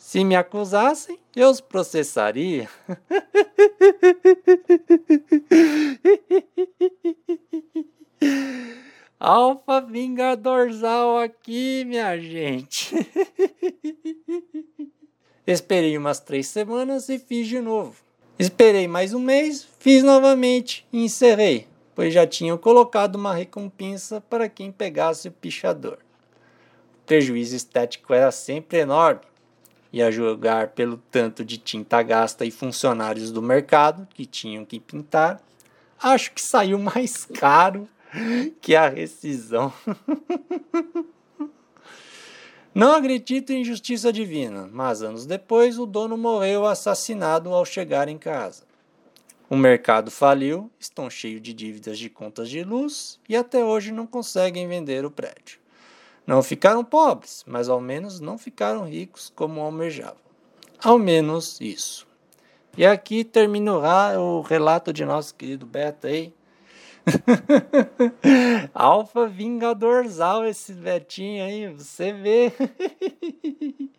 Se 0.00 0.24
me 0.24 0.34
acusassem, 0.34 1.20
eu 1.36 1.50
os 1.50 1.60
processaria. 1.60 2.68
Alfa 9.20 9.82
Vingadorzal 9.82 11.18
aqui, 11.18 11.84
minha 11.84 12.18
gente. 12.18 12.96
Esperei 15.46 15.98
umas 15.98 16.18
três 16.18 16.46
semanas 16.46 17.10
e 17.10 17.18
fiz 17.18 17.46
de 17.46 17.60
novo. 17.60 17.94
Esperei 18.38 18.88
mais 18.88 19.12
um 19.12 19.20
mês, 19.20 19.68
fiz 19.78 20.02
novamente 20.02 20.86
e 20.90 21.04
encerrei, 21.04 21.68
pois 21.94 22.14
já 22.14 22.26
tinham 22.26 22.56
colocado 22.56 23.16
uma 23.16 23.34
recompensa 23.34 24.18
para 24.18 24.48
quem 24.48 24.72
pegasse 24.72 25.28
o 25.28 25.32
pichador. 25.32 25.98
O 26.94 27.04
prejuízo 27.04 27.54
estético 27.54 28.14
era 28.14 28.32
sempre 28.32 28.78
enorme, 28.78 29.28
e 29.92 30.02
a 30.02 30.10
julgar 30.10 30.68
pelo 30.68 30.96
tanto 31.10 31.44
de 31.44 31.58
tinta 31.58 32.02
gasta 32.02 32.44
e 32.44 32.50
funcionários 32.50 33.30
do 33.30 33.42
mercado 33.42 34.06
que 34.14 34.24
tinham 34.24 34.64
que 34.64 34.78
pintar, 34.78 35.42
acho 36.00 36.32
que 36.32 36.40
saiu 36.40 36.78
mais 36.78 37.24
caro 37.34 37.88
que 38.60 38.74
a 38.74 38.88
rescisão. 38.88 39.72
Não 42.72 42.94
acredito 42.94 43.50
em 43.50 43.64
justiça 43.64 44.12
divina, 44.12 44.68
mas 44.72 45.02
anos 45.02 45.26
depois 45.26 45.76
o 45.78 45.86
dono 45.86 46.16
morreu 46.16 46.64
assassinado 46.66 47.52
ao 47.52 47.64
chegar 47.64 48.08
em 48.08 48.16
casa. 48.16 48.64
O 49.48 49.56
mercado 49.56 50.12
faliu, 50.12 50.70
estão 50.78 51.10
cheios 51.10 51.42
de 51.42 51.52
dívidas 51.52 51.98
de 51.98 52.08
contas 52.08 52.48
de 52.48 52.62
luz 52.62 53.18
e 53.28 53.36
até 53.36 53.64
hoje 53.64 53.90
não 53.90 54.06
conseguem 54.06 54.68
vender 54.68 55.04
o 55.04 55.10
prédio. 55.10 55.59
Não 56.30 56.44
ficaram 56.44 56.84
pobres, 56.84 57.42
mas 57.44 57.68
ao 57.68 57.80
menos 57.80 58.20
não 58.20 58.38
ficaram 58.38 58.84
ricos 58.84 59.32
como 59.34 59.60
almejavam. 59.60 60.14
Ao 60.80 60.96
menos 60.96 61.60
isso. 61.60 62.06
E 62.78 62.86
aqui 62.86 63.24
termina 63.24 63.72
o 64.16 64.40
relato 64.40 64.92
de 64.92 65.04
nosso 65.04 65.34
querido 65.34 65.66
Beto 65.66 66.06
aí, 66.06 66.32
Alfa 68.72 69.26
Vingadorzal, 69.26 70.46
esse 70.46 70.72
Betinho 70.72 71.44
aí, 71.44 71.66
você 71.66 72.12
vê. 72.12 72.52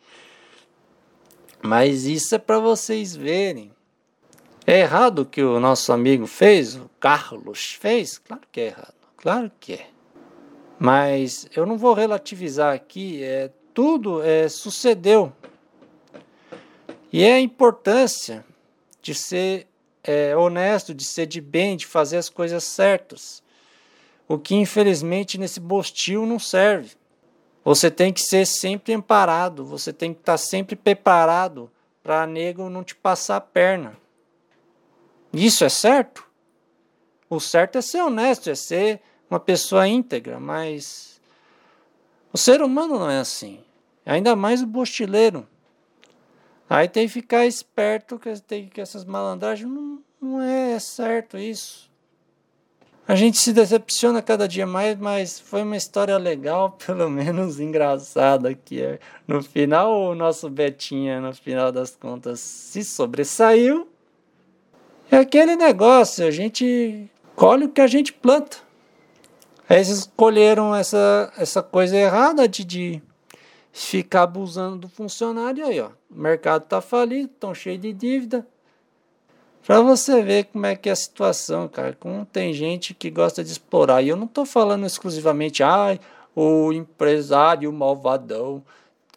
Mas 1.61 2.05
isso 2.05 2.33
é 2.33 2.37
para 2.39 2.59
vocês 2.59 3.13
verem. 3.13 3.73
É 4.65 4.79
errado 4.79 5.23
o 5.23 5.25
que 5.25 5.43
o 5.43 5.59
nosso 5.59 5.91
amigo 5.91 6.25
fez, 6.25 6.77
o 6.77 6.89
Carlos 6.97 7.73
fez? 7.73 8.19
Claro 8.19 8.43
que 8.49 8.61
é 8.61 8.67
errado, 8.67 8.95
claro 9.17 9.51
que 9.59 9.73
é. 9.73 9.91
Mas 10.83 11.47
eu 11.55 11.63
não 11.63 11.77
vou 11.77 11.93
relativizar 11.93 12.73
aqui, 12.73 13.23
é, 13.23 13.51
tudo 13.71 14.23
é, 14.23 14.49
sucedeu. 14.49 15.31
E 17.13 17.23
é 17.23 17.33
a 17.33 17.39
importância 17.39 18.43
de 18.99 19.13
ser 19.13 19.67
é, 20.03 20.35
honesto, 20.35 20.91
de 20.91 21.05
ser 21.05 21.27
de 21.27 21.39
bem, 21.39 21.77
de 21.77 21.85
fazer 21.85 22.17
as 22.17 22.29
coisas 22.29 22.63
certas. 22.63 23.43
O 24.27 24.39
que 24.39 24.55
infelizmente 24.55 25.37
nesse 25.37 25.59
bostil 25.59 26.25
não 26.25 26.39
serve. 26.39 26.95
Você 27.63 27.91
tem 27.91 28.11
que 28.11 28.21
ser 28.21 28.47
sempre 28.47 28.91
amparado, 28.91 29.63
você 29.63 29.93
tem 29.93 30.15
que 30.15 30.21
estar 30.21 30.37
sempre 30.39 30.75
preparado 30.75 31.69
para 32.01 32.25
nego 32.25 32.71
não 32.71 32.83
te 32.83 32.95
passar 32.95 33.35
a 33.35 33.41
perna. 33.41 33.95
Isso 35.31 35.63
é 35.63 35.69
certo? 35.69 36.27
O 37.29 37.39
certo 37.39 37.77
é 37.77 37.83
ser 37.83 38.01
honesto, 38.01 38.49
é 38.49 38.55
ser 38.55 38.99
uma 39.31 39.39
pessoa 39.39 39.87
íntegra, 39.87 40.41
mas 40.41 41.21
o 42.33 42.37
ser 42.37 42.61
humano 42.61 42.99
não 42.99 43.09
é 43.09 43.19
assim. 43.19 43.61
Ainda 44.05 44.35
mais 44.35 44.61
o 44.61 44.67
bostileiro. 44.67 45.47
Aí 46.69 46.87
tem 46.89 47.07
que 47.07 47.13
ficar 47.13 47.45
esperto 47.45 48.19
que, 48.19 48.29
tem, 48.41 48.67
que 48.67 48.81
essas 48.81 49.05
malandragens 49.05 49.69
não, 49.69 49.99
não 50.21 50.41
é 50.41 50.77
certo 50.79 51.37
isso. 51.37 51.89
A 53.07 53.15
gente 53.15 53.37
se 53.39 53.51
decepciona 53.53 54.21
cada 54.21 54.47
dia 54.47 54.67
mais, 54.67 54.97
mas 54.97 55.39
foi 55.39 55.63
uma 55.63 55.77
história 55.77 56.17
legal, 56.17 56.71
pelo 56.85 57.09
menos 57.09 57.57
engraçada 57.57 58.53
que 58.53 58.81
é. 58.81 58.99
No 59.25 59.41
final, 59.41 59.93
o 59.93 60.15
nosso 60.15 60.49
Betinha, 60.49 61.21
no 61.21 61.33
final 61.33 61.71
das 61.71 61.95
contas, 61.95 62.41
se 62.41 62.83
sobressaiu. 62.83 63.87
É 65.09 65.17
aquele 65.17 65.55
negócio, 65.55 66.25
a 66.25 66.31
gente 66.31 67.09
colhe 67.35 67.65
o 67.65 67.69
que 67.69 67.81
a 67.81 67.87
gente 67.87 68.11
planta. 68.13 68.70
Aí 69.71 69.77
eles 69.77 69.87
escolheram 69.87 70.75
essa, 70.75 71.31
essa 71.37 71.63
coisa 71.63 71.95
errada 71.95 72.45
de, 72.45 72.65
de 72.65 73.01
ficar 73.71 74.23
abusando 74.23 74.79
do 74.79 74.89
funcionário 74.89 75.65
aí, 75.65 75.79
ó. 75.79 75.91
O 76.09 76.19
mercado 76.19 76.63
tá 76.63 76.81
falido, 76.81 77.29
tão 77.39 77.55
cheio 77.55 77.77
de 77.77 77.93
dívida. 77.93 78.45
Para 79.65 79.79
você 79.79 80.21
ver 80.21 80.43
como 80.51 80.65
é 80.65 80.75
que 80.75 80.89
é 80.89 80.91
a 80.91 80.95
situação, 80.97 81.69
cara. 81.69 81.95
Como 81.97 82.25
tem 82.25 82.51
gente 82.51 82.93
que 82.93 83.09
gosta 83.09 83.45
de 83.45 83.49
explorar. 83.49 84.01
E 84.01 84.09
eu 84.09 84.17
não 84.17 84.27
tô 84.27 84.43
falando 84.43 84.85
exclusivamente, 84.85 85.63
ai, 85.63 86.01
o 86.35 86.73
empresário 86.73 87.71
malvadão. 87.71 88.61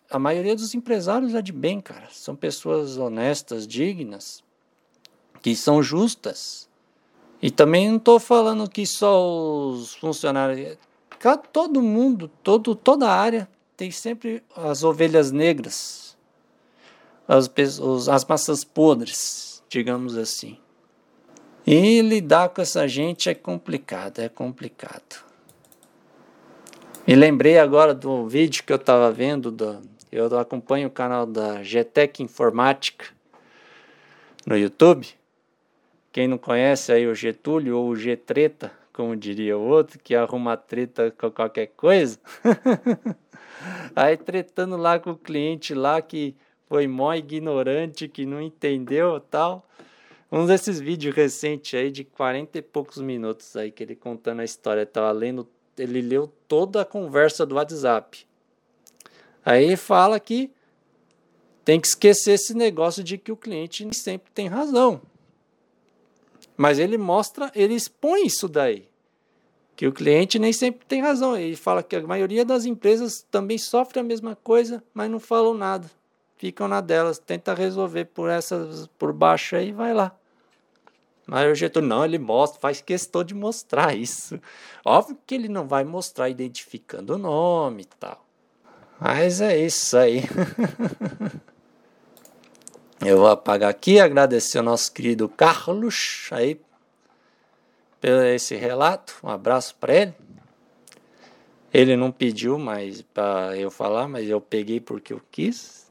A 0.09 0.21
maioria 0.21 0.55
dos 0.55 0.73
empresários 0.73 1.35
é 1.35 1.43
de 1.43 1.53
bem, 1.53 1.81
cara. 1.81 2.07
São 2.13 2.37
pessoas 2.37 2.97
honestas, 2.97 3.67
dignas, 3.67 4.41
que 5.43 5.57
são 5.57 5.83
justas. 5.83 6.69
E 7.45 7.51
também 7.51 7.91
não 7.91 7.99
estou 7.99 8.19
falando 8.19 8.67
que 8.67 8.87
só 8.87 9.23
os 9.23 9.95
funcionários. 9.97 10.79
Todo 11.53 11.83
mundo, 11.83 12.27
todo, 12.43 12.75
toda 12.75 13.07
a 13.07 13.15
área 13.15 13.47
tem 13.77 13.91
sempre 13.91 14.43
as 14.57 14.83
ovelhas 14.83 15.31
negras, 15.31 16.17
as, 17.29 17.51
as 18.09 18.25
massas 18.25 18.65
podres, 18.65 19.63
digamos 19.69 20.17
assim. 20.17 20.57
E 21.67 22.01
lidar 22.01 22.49
com 22.49 22.63
essa 22.63 22.89
gente 22.89 23.29
é 23.29 23.35
complicado, 23.35 24.21
é 24.21 24.29
complicado. 24.31 25.23
Me 27.07 27.15
lembrei 27.15 27.59
agora 27.59 27.93
do 27.93 28.27
vídeo 28.27 28.65
que 28.65 28.73
eu 28.73 28.77
estava 28.77 29.13
vendo, 29.13 29.51
do, 29.51 29.83
eu 30.11 30.39
acompanho 30.39 30.89
o 30.89 30.91
canal 30.91 31.27
da 31.27 31.63
GTEC 31.63 32.23
Informática 32.23 33.05
no 34.47 34.57
YouTube. 34.57 35.15
Quem 36.15 36.29
não 36.29 36.39
conhece 36.39 36.93
aí 36.93 37.09
o 37.09 37.15
Getúlio 37.15 37.77
ou 37.77 37.89
o 37.89 37.97
G-Treta, 37.97 38.71
como 38.93 39.17
diria 39.17 39.59
o 39.59 39.61
outro, 39.61 39.99
que 39.99 40.15
arruma 40.15 40.57
treta 40.57 41.11
com 41.11 41.29
qualquer 41.29 41.73
coisa. 41.77 42.21
Aí 43.97 44.17
tretando 44.17 44.77
lá 44.77 44.97
com 45.01 45.11
o 45.11 45.17
cliente 45.17 45.75
lá 45.75 46.01
que 46.01 46.37
foi 46.69 46.87
mó 46.87 47.13
ignorante, 47.15 48.07
que 48.07 48.25
não 48.25 48.41
entendeu 48.41 49.19
tal. 49.19 49.69
Um 50.31 50.47
desses 50.47 50.79
vídeos 50.79 51.17
recentes 51.17 51.75
aí 51.75 51.91
de 51.91 52.05
40 52.05 52.59
e 52.59 52.63
poucos 52.63 52.99
minutos 52.99 53.57
aí 53.57 53.73
que 53.73 53.83
ele 53.83 53.97
contando 53.97 54.39
a 54.39 54.45
história, 54.45 54.87
tava 54.87 55.11
lendo, 55.11 55.49
ele 55.77 56.01
leu 56.01 56.33
toda 56.47 56.83
a 56.83 56.85
conversa 56.85 57.45
do 57.45 57.57
WhatsApp. 57.57 58.25
Aí 59.45 59.77
fala 59.77 60.21
que 60.21 60.49
tem 61.65 61.81
que 61.81 61.89
esquecer 61.89 62.35
esse 62.35 62.55
negócio 62.55 63.03
de 63.03 63.19
que 63.19 63.33
o 63.33 63.37
cliente 63.37 63.93
sempre 63.93 64.31
tem 64.33 64.47
razão. 64.47 65.03
Mas 66.57 66.79
ele 66.79 66.97
mostra, 66.97 67.51
ele 67.55 67.75
expõe 67.75 68.27
isso 68.27 68.49
daí 68.49 68.89
que 69.77 69.87
o 69.87 69.93
cliente 69.93 70.39
nem 70.39 70.53
sempre 70.53 70.87
tem 70.87 71.03
razão. 71.03 71.37
Ele 71.37 71.57
fala 71.57 71.83
que 71.83 71.97
a 71.97 72.03
maioria 72.03 72.45
das 72.45 72.65
empresas 72.65 73.27
também 73.31 73.59
sofre 73.59 74.01
a 74.01 74.03
mesma 74.03 74.37
coisa, 74.37 74.83
mas 74.93 75.11
não 75.11 75.21
falam 75.21 75.55
nada. 75.55 75.91
Ficam 76.37 76.69
na 76.69 76.81
delas, 76.81 77.19
tenta 77.19 77.55
resolver 77.55 78.07
por 78.07 78.29
essas 78.29 78.87
por 78.99 79.13
baixo 79.13 79.57
aí, 79.57 79.73
vai 79.73 79.95
lá. 79.95 80.15
Mas 81.27 81.51
o 81.51 81.55
Getúlio 81.55 81.89
não, 81.89 82.05
ele 82.05 82.19
mostra, 82.19 82.61
faz 82.61 82.83
questão 82.83 83.25
de 83.25 83.35
mostrar 83.35 83.97
isso. 83.97 84.39
Óbvio 84.85 85.17
que 85.27 85.35
ele 85.35 85.49
não 85.49 85.67
vai 85.67 85.83
mostrar 85.83 86.29
identificando 86.29 87.15
o 87.15 87.19
nome 87.19 87.83
e 87.83 87.87
tal. 87.99 88.25
Mas 89.01 89.41
é 89.41 89.57
isso 89.59 89.97
aí. 89.97 90.23
Eu 93.07 93.19
vou 93.19 93.27
apagar 93.27 93.69
aqui, 93.69 94.01
agradecer 94.01 94.57
ao 94.57 94.65
nosso 94.65 94.91
querido 94.91 95.29
Carlos 95.29 96.27
aí 96.31 96.59
pelo 98.01 98.23
esse 98.23 98.57
relato. 98.57 99.17
Um 99.23 99.29
abraço 99.29 99.77
para 99.79 99.95
ele. 99.95 100.15
Ele 101.71 101.97
não 101.97 102.11
pediu 102.11 102.59
mais 102.59 103.03
para 103.03 103.55
eu 103.59 103.71
falar, 103.71 104.09
mas 104.09 104.27
eu 104.27 104.41
peguei 104.41 104.81
porque 104.81 105.13
eu 105.13 105.21
quis. 105.31 105.87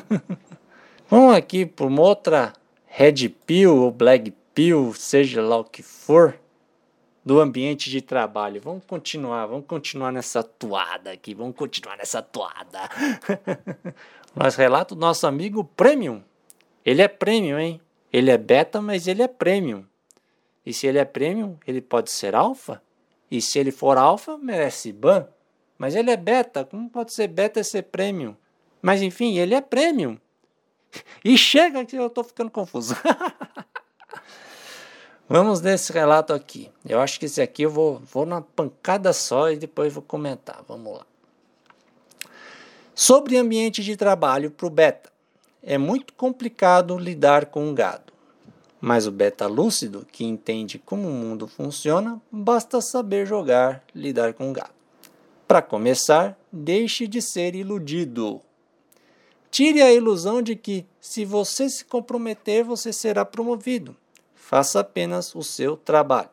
Vamos 1.08 1.34
aqui 1.34 1.64
por 1.64 1.86
uma 1.86 2.02
outra 2.02 2.52
Red 2.86 3.30
Pill 3.46 3.74
ou 3.74 3.90
Black 3.90 4.34
Pill, 4.54 4.92
seja 4.92 5.40
lá 5.40 5.56
o 5.56 5.64
que 5.64 5.82
for, 5.82 6.38
do 7.24 7.40
ambiente 7.40 7.88
de 7.88 8.02
trabalho. 8.02 8.60
Vamos 8.60 8.84
continuar, 8.84 9.46
vamos 9.46 9.64
continuar 9.66 10.12
nessa 10.12 10.42
toada 10.42 11.10
aqui, 11.10 11.32
vamos 11.32 11.56
continuar 11.56 11.96
nessa 11.96 12.20
toada. 12.20 12.80
Nós 14.34 14.56
relato 14.56 14.94
do 14.94 15.00
nosso 15.00 15.26
amigo 15.26 15.62
Premium, 15.62 16.22
Ele 16.84 17.02
é 17.02 17.08
premium, 17.08 17.58
hein? 17.58 17.80
Ele 18.12 18.30
é 18.30 18.38
beta, 18.38 18.80
mas 18.80 19.06
ele 19.06 19.22
é 19.22 19.28
premium. 19.28 19.84
E 20.64 20.72
se 20.72 20.86
ele 20.86 20.98
é 20.98 21.04
premium, 21.04 21.56
ele 21.66 21.80
pode 21.80 22.10
ser 22.10 22.34
alfa? 22.34 22.82
E 23.30 23.40
se 23.40 23.58
ele 23.58 23.70
for 23.70 23.96
alfa, 23.96 24.36
merece 24.36 24.92
ban? 24.92 25.26
Mas 25.78 25.94
ele 25.94 26.10
é 26.10 26.16
beta, 26.16 26.64
como 26.64 26.90
pode 26.90 27.12
ser 27.12 27.28
beta 27.28 27.60
e 27.60 27.64
ser 27.64 27.84
premium? 27.84 28.36
Mas 28.80 29.00
enfim, 29.00 29.38
ele 29.38 29.54
é 29.54 29.60
premium. 29.60 30.18
E 31.24 31.38
chega 31.38 31.86
que 31.86 31.96
eu 31.96 32.08
estou 32.08 32.22
ficando 32.22 32.50
confuso. 32.50 32.94
Vamos 35.26 35.62
nesse 35.62 35.90
relato 35.90 36.34
aqui. 36.34 36.70
Eu 36.86 37.00
acho 37.00 37.18
que 37.18 37.24
esse 37.24 37.40
aqui 37.40 37.62
eu 37.62 37.70
vou, 37.70 37.98
vou 38.00 38.26
na 38.26 38.42
pancada 38.42 39.10
só 39.14 39.50
e 39.50 39.56
depois 39.56 39.90
vou 39.90 40.02
comentar. 40.02 40.62
Vamos 40.68 40.98
lá. 40.98 41.06
Sobre 42.94 43.36
ambiente 43.36 43.82
de 43.82 43.96
trabalho 43.96 44.50
para 44.50 44.66
o 44.66 44.70
beta. 44.70 45.10
É 45.62 45.78
muito 45.78 46.12
complicado 46.14 46.98
lidar 46.98 47.46
com 47.46 47.70
o 47.70 47.74
gado. 47.74 48.12
Mas 48.80 49.06
o 49.06 49.12
beta 49.12 49.46
lúcido, 49.46 50.06
que 50.10 50.24
entende 50.24 50.78
como 50.78 51.08
o 51.08 51.12
mundo 51.12 51.46
funciona, 51.46 52.20
basta 52.30 52.80
saber 52.80 53.26
jogar, 53.26 53.82
lidar 53.94 54.34
com 54.34 54.50
o 54.50 54.52
gado. 54.52 54.72
Para 55.46 55.62
começar, 55.62 56.36
deixe 56.50 57.06
de 57.06 57.22
ser 57.22 57.54
iludido. 57.54 58.40
Tire 59.50 59.82
a 59.82 59.92
ilusão 59.92 60.42
de 60.42 60.56
que, 60.56 60.84
se 61.00 61.24
você 61.24 61.68
se 61.68 61.84
comprometer, 61.84 62.64
você 62.64 62.92
será 62.92 63.24
promovido 63.24 63.96
faça 64.52 64.80
apenas 64.80 65.34
o 65.34 65.42
seu 65.42 65.78
trabalho. 65.78 66.28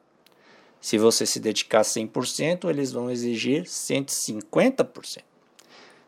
Se 0.82 0.98
você 0.98 1.26
se 1.26 1.40
dedicar 1.40 1.84
100%, 1.84 2.70
eles 2.70 2.92
vão 2.92 3.10
exigir 3.10 3.64
150%. 3.64 5.24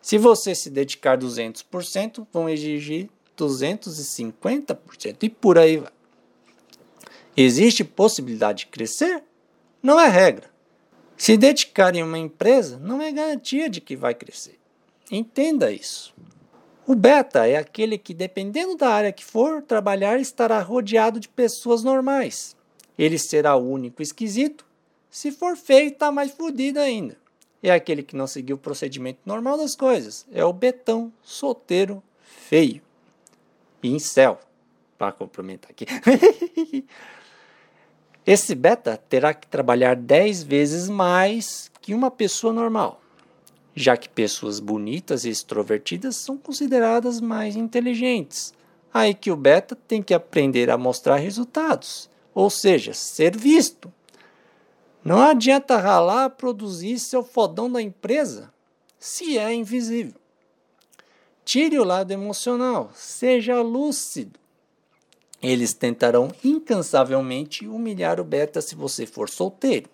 Se 0.02 0.18
você 0.18 0.56
se 0.56 0.70
dedicar 0.70 1.18
200%, 1.18 2.26
vão 2.34 2.50
exigir 2.50 3.10
250% 3.38 5.24
e 5.24 5.30
por 5.30 5.58
aí 5.58 5.78
vai. 5.78 5.92
Existe 7.36 7.84
possibilidade 7.84 8.60
de 8.60 8.66
crescer? 8.68 9.24
Não 9.82 10.00
é 10.00 10.08
regra. 10.08 10.52
Se 11.16 11.38
dedicar 11.38 11.96
em 11.96 12.04
uma 12.04 12.18
empresa 12.18 12.80
não 12.80 13.02
é 13.02 13.12
garantia 13.12 13.70
de 13.70 13.80
que 13.80 13.96
vai 13.96 14.14
crescer. 14.14 14.60
Entenda 15.10 15.72
isso. 15.72 16.14
O 16.86 16.96
beta 16.96 17.48
é 17.48 17.58
aquele 17.58 17.98
que, 17.98 18.14
dependendo 18.14 18.76
da 18.76 18.90
área 18.90 19.14
que 19.14 19.24
for 19.24 19.62
trabalhar, 19.62 20.20
estará 20.20 20.60
rodeado 20.62 21.20
de 21.20 21.30
pessoas 21.30 21.84
normais. 21.84 22.56
Ele 22.98 23.18
será 23.18 23.56
o 23.56 23.70
único 23.70 24.02
esquisito. 24.02 24.66
Se 25.10 25.32
for 25.32 25.56
feio, 25.56 25.90
está 25.90 26.12
mais 26.12 26.32
fodido 26.32 26.80
ainda. 26.80 27.18
É 27.62 27.71
aquele 27.71 28.04
que 28.04 28.15
não 28.15 28.28
seguiu 28.28 28.56
o 28.56 28.60
procedimento 28.60 29.19
normal 29.26 29.58
das 29.58 29.76
coisas. 29.76 30.26
É 30.32 30.43
o 30.43 30.54
betão 30.54 31.12
solteiro 31.21 32.02
feio. 32.24 32.82
E 33.84 33.89
em 33.93 34.00
céu, 34.00 34.39
para 34.97 35.12
complementar 35.12 35.71
aqui. 35.71 35.86
Esse 38.26 38.54
beta 38.54 38.97
terá 39.10 39.34
que 39.34 39.47
trabalhar 39.47 39.95
10 39.95 40.43
vezes 40.43 40.89
mais 40.89 41.71
que 41.82 41.93
uma 41.93 42.12
pessoa 42.12 42.54
normal 42.54 43.02
já 43.76 43.95
que 43.95 44.10
pessoas 44.10 44.60
bonitas 44.60 45.26
e 45.26 45.30
extrovertidas 45.30 46.17
são 46.17 46.38
consideradas 46.38 47.21
mais 47.21 47.56
inteligentes. 47.56 48.54
Aí 48.93 49.13
que 49.13 49.32
o 49.32 49.36
beta 49.36 49.76
tem 49.76 50.04
que 50.04 50.13
aprender 50.13 50.69
a 50.69 50.78
mostrar 50.78 51.15
resultados, 51.15 52.10
ou 52.34 52.50
seja, 52.50 52.93
ser 52.93 53.38
visto. 53.38 53.91
Não 55.04 55.20
adianta 55.20 55.78
ralar 55.78 56.30
produzir 56.32 57.00
seu 57.00 57.24
fodão 57.24 57.72
da 57.72 57.82
empresa 57.82 58.54
se 59.00 59.38
é 59.38 59.54
invisível. 59.54 60.20
Tire 61.44 61.80
o 61.80 61.84
lado 61.84 62.12
emocional, 62.12 62.92
seja 62.94 63.62
lúcido. 63.62 64.40
Eles 65.42 65.74
tentarão 65.74 66.32
incansavelmente 66.44 67.68
humilhar 67.68 68.20
o 68.20 68.24
beta 68.24 68.62
se 68.62 68.76
você 68.76 69.08
for 69.08 69.28
solteiro. 69.28 69.90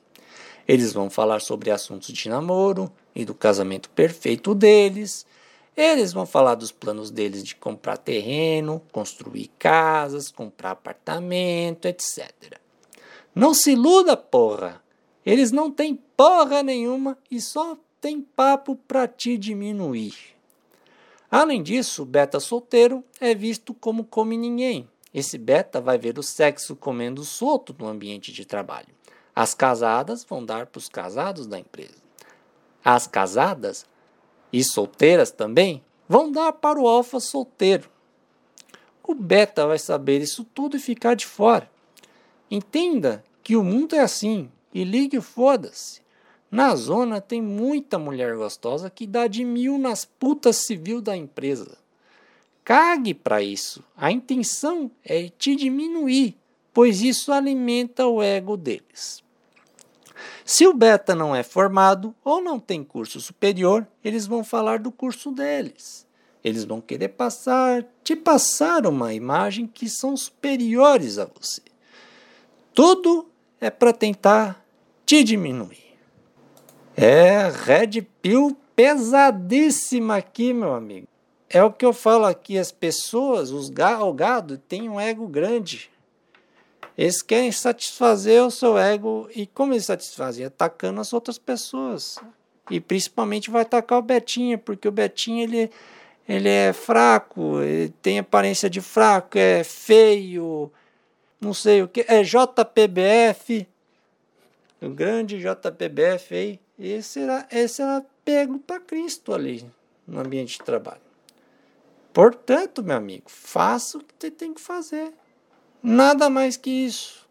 Eles 0.68 0.92
vão 0.92 1.10
falar 1.10 1.40
sobre 1.40 1.72
assuntos 1.72 2.14
de 2.14 2.28
namoro, 2.28 2.92
e 3.18 3.26
do 3.26 3.34
casamento 3.34 3.90
perfeito 3.90 4.54
deles. 4.54 5.26
Eles 5.76 6.14
vão 6.14 6.28
falar 6.28 6.54
dos 6.54 6.72
planos 6.72 7.10
deles 7.10 7.44
de 7.44 7.56
comprar 7.56 7.98
terreno, 7.98 8.80
construir 8.92 9.50
casas, 9.58 10.30
comprar 10.30 10.72
apartamento, 10.72 11.88
etc. 11.88 12.60
Não 13.34 13.56
se 13.56 13.72
iluda, 13.72 14.16
porra! 14.16 14.84
Eles 15.28 15.52
não 15.52 15.70
têm 15.70 15.94
porra 16.16 16.64
nenhuma 16.64 17.18
e 17.30 17.42
só 17.42 17.78
tem 18.00 18.22
papo 18.22 18.78
para 18.78 19.06
te 19.10 19.38
diminuir. 19.38 20.16
Além 21.30 21.62
disso, 21.62 22.04
o 22.04 22.06
beta 22.06 22.40
solteiro 22.40 23.04
é 23.20 23.36
visto 23.36 23.74
como 23.74 24.06
come 24.06 24.38
ninguém. 24.38 24.88
Esse 25.14 25.38
beta 25.38 25.82
vai 25.82 25.98
ver 25.98 26.18
o 26.18 26.24
sexo 26.24 26.78
comendo 26.78 27.26
solto 27.26 27.76
no 27.78 27.90
ambiente 27.90 28.32
de 28.32 28.46
trabalho. 28.46 28.88
As 29.36 29.54
casadas 29.54 30.24
vão 30.24 30.46
dar 30.46 30.68
para 30.68 30.80
os 30.80 30.88
casados 30.88 31.46
da 31.46 31.60
empresa. 31.60 32.02
As 32.82 33.06
casadas 33.06 33.86
e 34.54 34.64
solteiras 34.64 35.30
também 35.30 35.84
vão 36.08 36.32
dar 36.32 36.54
para 36.54 36.80
o 36.80 36.88
alfa 36.88 37.20
solteiro. 37.20 37.90
O 39.04 39.14
beta 39.14 39.68
vai 39.68 39.78
saber 39.78 40.22
isso 40.22 40.46
tudo 40.46 40.78
e 40.78 40.80
ficar 40.80 41.16
de 41.16 41.26
fora. 41.26 41.70
Entenda 42.50 43.26
que 43.44 43.58
o 43.58 43.64
mundo 43.64 43.94
é 43.94 44.00
assim 44.00 44.50
e 44.78 44.84
ligue 44.84 45.20
foda-se. 45.20 46.02
Na 46.52 46.76
zona 46.76 47.20
tem 47.20 47.42
muita 47.42 47.98
mulher 47.98 48.36
gostosa 48.36 48.92
que 48.92 49.08
dá 49.08 49.26
de 49.26 49.44
mil 49.44 49.76
nas 49.80 50.06
putas 50.06 50.58
civil 50.58 51.02
da 51.02 51.18
empresa. 51.18 51.80
Cague 52.64 53.16
para 53.16 53.42
isso. 53.42 53.84
A 53.96 54.12
intenção 54.12 54.92
é 55.04 55.30
te 55.30 55.56
diminuir, 55.56 56.38
pois 56.72 57.02
isso 57.02 57.32
alimenta 57.32 58.06
o 58.06 58.22
ego 58.22 58.56
deles. 58.56 59.24
Se 60.46 60.68
o 60.68 60.76
beta 60.76 61.16
não 61.16 61.36
é 61.36 61.42
formado 61.42 62.14
ou 62.24 62.40
não 62.40 62.60
tem 62.60 62.84
curso 62.84 63.20
superior, 63.20 63.88
eles 64.04 64.28
vão 64.28 64.44
falar 64.44 64.78
do 64.78 64.92
curso 64.92 65.32
deles. 65.32 66.06
Eles 66.44 66.66
vão 66.66 66.80
querer 66.80 67.10
passar, 67.10 67.84
te 68.04 68.16
passar 68.16 68.86
uma 68.86 69.12
imagem 69.12 69.66
que 69.66 69.90
são 69.90 70.16
superiores 70.16 71.18
a 71.18 71.26
você. 71.26 71.64
Tudo 72.76 73.28
é 73.60 73.72
para 73.72 73.92
tentar 73.92 74.67
te 75.08 75.24
diminuir. 75.24 75.98
É 76.94 77.50
red 77.50 78.02
pill 78.22 78.58
pesadíssima 78.76 80.18
aqui, 80.18 80.52
meu 80.52 80.74
amigo. 80.74 81.08
É 81.50 81.64
o 81.64 81.72
que 81.72 81.86
eu 81.86 81.94
falo 81.94 82.26
aqui, 82.26 82.58
as 82.58 82.74
pessoas, 82.74 83.50
os 83.50 83.70
ga 83.70 84.04
o 84.04 84.14
gado, 84.14 84.58
têm 84.58 84.90
um 84.90 85.00
ego 85.00 85.26
grande. 85.26 85.90
Eles 86.98 87.22
querem 87.22 87.54
satisfazer 87.54 88.44
o 88.44 88.52
seu 88.52 88.78
ego. 88.78 89.30
E 89.34 89.48
como 89.48 89.74
eles 89.74 89.86
satisfazem? 89.86 90.46
Atacando 90.46 91.00
as 91.00 91.14
outras 91.14 91.38
pessoas. 91.38 92.18
E 92.70 92.82
principalmente 92.82 93.50
vai 93.50 93.62
atacar 93.62 94.00
o 94.00 94.02
Betinho, 94.02 94.60
porque 94.60 94.90
o 94.90 94.92
Betinho 94.92 95.42
ele, 95.42 95.72
ele 96.28 96.50
é 96.50 96.74
fraco, 96.74 97.62
ele 97.62 97.94
tem 98.02 98.20
aparência 98.20 98.70
de 98.70 98.82
fraco, 98.82 99.38
é 99.38 99.64
feio, 99.64 100.70
não 101.40 101.54
sei 101.54 101.82
o 101.82 101.88
que. 101.88 102.04
É 102.10 102.24
JPBF, 102.24 103.66
o 104.82 104.90
grande 104.90 105.40
JPBF 105.40 106.36
aí. 106.36 106.60
Esse 106.78 107.20
era, 107.20 107.48
esse 107.52 107.82
era 107.82 108.06
pego 108.24 108.60
para 108.60 108.80
Cristo 108.80 109.34
ali 109.34 109.66
no 110.06 110.20
ambiente 110.20 110.60
de 110.60 110.64
trabalho. 110.64 111.02
Portanto, 112.14 112.84
meu 112.84 112.98
amigo, 112.98 113.26
faça 113.28 113.98
o 113.98 114.04
que 114.04 114.14
você 114.18 114.32
tem 114.32 114.54
que 114.54 114.62
fazer. 114.62 115.14
Nada 115.82 116.30
mais 116.30 116.58
que 116.58 116.70
isso. 116.70 117.28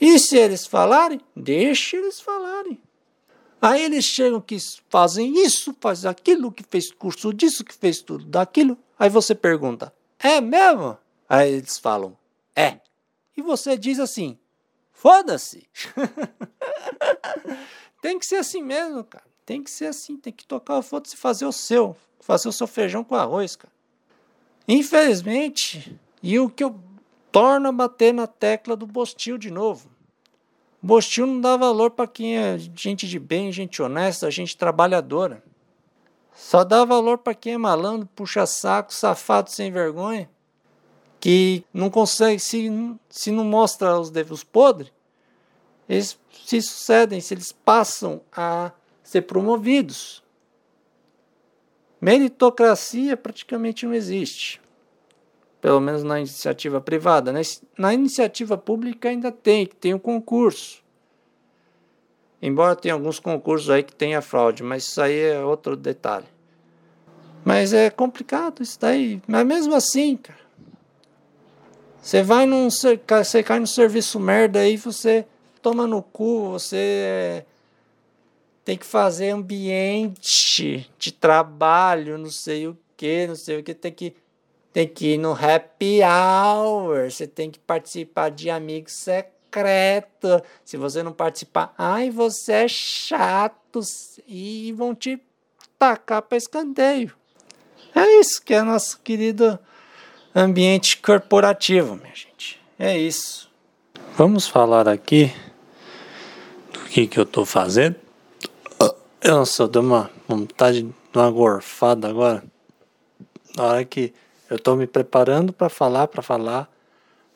E 0.00 0.18
se 0.18 0.36
eles 0.36 0.66
falarem, 0.66 1.20
deixe 1.34 1.96
eles 1.96 2.20
falarem. 2.20 2.80
Aí 3.60 3.82
eles 3.82 4.04
chegam 4.04 4.40
que 4.40 4.56
fazem 4.88 5.42
isso, 5.44 5.74
fazem 5.80 6.10
aquilo, 6.10 6.52
que 6.52 6.62
fez 6.62 6.92
curso 6.92 7.32
disso, 7.32 7.64
que 7.64 7.74
fez 7.74 8.00
tudo 8.00 8.24
daquilo. 8.24 8.78
Aí 8.98 9.08
você 9.08 9.34
pergunta, 9.34 9.92
é 10.18 10.40
mesmo? 10.40 10.96
Aí 11.28 11.54
eles 11.54 11.78
falam, 11.78 12.16
é. 12.54 12.80
E 13.36 13.42
você 13.42 13.76
diz 13.76 13.98
assim, 13.98 14.38
foda-se. 14.96 15.68
tem 18.02 18.18
que 18.18 18.26
ser 18.26 18.36
assim 18.36 18.62
mesmo, 18.62 19.04
cara. 19.04 19.24
Tem 19.44 19.62
que 19.62 19.70
ser 19.70 19.86
assim, 19.86 20.16
tem 20.16 20.32
que 20.32 20.46
tocar 20.46 20.78
o 20.78 20.82
foda-se 20.82 21.14
e 21.14 21.18
fazer 21.18 21.46
o 21.46 21.52
seu. 21.52 21.96
Fazer 22.20 22.48
o 22.48 22.52
seu 22.52 22.66
feijão 22.66 23.04
com 23.04 23.14
arroz, 23.14 23.54
cara. 23.54 23.72
Infelizmente, 24.66 25.96
e 26.22 26.40
o 26.40 26.50
que 26.50 26.64
eu 26.64 26.80
torna 27.30 27.68
a 27.68 27.72
bater 27.72 28.12
na 28.12 28.26
tecla 28.26 28.74
do 28.74 28.86
Bostil 28.86 29.38
de 29.38 29.50
novo. 29.50 29.88
Bostil 30.82 31.26
não 31.26 31.40
dá 31.40 31.56
valor 31.56 31.90
para 31.90 32.06
quem 32.06 32.38
é 32.38 32.58
gente 32.58 33.06
de 33.06 33.18
bem, 33.18 33.52
gente 33.52 33.82
honesta, 33.82 34.30
gente 34.30 34.56
trabalhadora. 34.56 35.42
Só 36.34 36.64
dá 36.64 36.84
valor 36.84 37.18
para 37.18 37.34
quem 37.34 37.54
é 37.54 37.58
malandro, 37.58 38.08
puxa 38.14 38.46
saco, 38.46 38.92
safado 38.92 39.50
sem 39.50 39.70
vergonha, 39.70 40.28
que 41.26 41.64
não 41.74 41.90
consegue, 41.90 42.38
se, 42.38 42.70
se 43.10 43.32
não 43.32 43.42
mostra 43.42 43.98
os 43.98 44.10
devos 44.10 44.44
podres, 44.44 44.92
eles 45.88 46.16
se 46.44 46.62
sucedem, 46.62 47.20
se 47.20 47.34
eles 47.34 47.50
passam 47.50 48.20
a 48.30 48.70
ser 49.02 49.22
promovidos. 49.22 50.22
Meritocracia 52.00 53.16
praticamente 53.16 53.84
não 53.84 53.92
existe. 53.92 54.60
pelo 55.60 55.80
menos 55.80 56.04
na 56.04 56.20
iniciativa 56.20 56.80
privada. 56.80 57.32
Na, 57.32 57.40
na 57.76 57.92
iniciativa 57.92 58.56
pública 58.56 59.08
ainda 59.08 59.32
tem, 59.32 59.66
tem 59.66 59.94
o 59.94 59.96
um 59.96 59.98
concurso. 59.98 60.80
Embora 62.40 62.76
tenha 62.76 62.94
alguns 62.94 63.18
concursos 63.18 63.68
aí 63.68 63.82
que 63.82 63.96
tenha 63.96 64.22
fraude, 64.22 64.62
mas 64.62 64.84
isso 64.84 65.02
aí 65.02 65.18
é 65.18 65.44
outro 65.44 65.74
detalhe. 65.74 66.28
Mas 67.44 67.72
é 67.72 67.90
complicado 67.90 68.62
isso 68.62 68.78
daí. 68.78 69.20
Mas 69.26 69.44
mesmo 69.44 69.74
assim, 69.74 70.16
cara. 70.16 70.45
Você 72.06 72.22
vai 72.22 72.46
num. 72.46 72.70
Você 72.70 73.42
cai 73.42 73.58
no 73.58 73.66
serviço 73.66 74.20
merda 74.20 74.60
aí, 74.60 74.76
você 74.76 75.26
toma 75.60 75.88
no 75.88 76.00
cu, 76.00 76.50
você 76.50 77.44
tem 78.64 78.78
que 78.78 78.86
fazer 78.86 79.30
ambiente 79.30 80.88
de 80.96 81.10
trabalho, 81.10 82.16
não 82.16 82.30
sei 82.30 82.68
o 82.68 82.78
que, 82.96 83.26
não 83.26 83.34
sei 83.34 83.58
o 83.58 83.62
que, 83.64 83.74
tem 83.74 83.90
que 83.90 84.14
tem 84.72 84.86
que 84.86 85.14
ir 85.14 85.18
no 85.18 85.32
happy 85.32 85.98
hour, 86.04 87.10
você 87.10 87.26
tem 87.26 87.50
que 87.50 87.58
participar 87.58 88.30
de 88.30 88.50
amigo 88.50 88.88
secreto. 88.88 90.40
Se 90.64 90.76
você 90.76 91.02
não 91.02 91.12
participar, 91.12 91.74
ai, 91.76 92.08
você 92.08 92.52
é 92.52 92.68
chato 92.68 93.80
e 94.28 94.72
vão 94.74 94.94
te 94.94 95.20
tacar 95.76 96.22
para 96.22 96.38
escanteio. 96.38 97.12
É 97.92 98.20
isso 98.20 98.40
que 98.40 98.54
é 98.54 98.62
nosso 98.62 99.00
querido 99.00 99.58
ambiente 100.36 100.98
corporativo, 100.98 101.96
minha 101.96 102.14
gente. 102.14 102.60
É 102.78 102.96
isso. 102.96 103.50
Vamos 104.16 104.46
falar 104.46 104.86
aqui 104.86 105.32
do 106.72 106.80
que, 106.80 107.06
que 107.06 107.18
eu 107.18 107.24
tô 107.24 107.46
fazendo. 107.46 107.96
Eu 109.22 109.46
só 109.46 109.66
dou 109.66 109.82
uma 109.82 110.10
vontade 110.28 110.82
de 110.82 110.94
uma 111.14 111.30
gorfada 111.30 112.08
agora. 112.08 112.44
Na 113.56 113.64
hora 113.64 113.84
que 113.84 114.12
eu 114.48 114.58
tô 114.58 114.76
me 114.76 114.86
preparando 114.86 115.52
para 115.52 115.70
falar, 115.70 116.06
para 116.06 116.22
falar. 116.22 116.70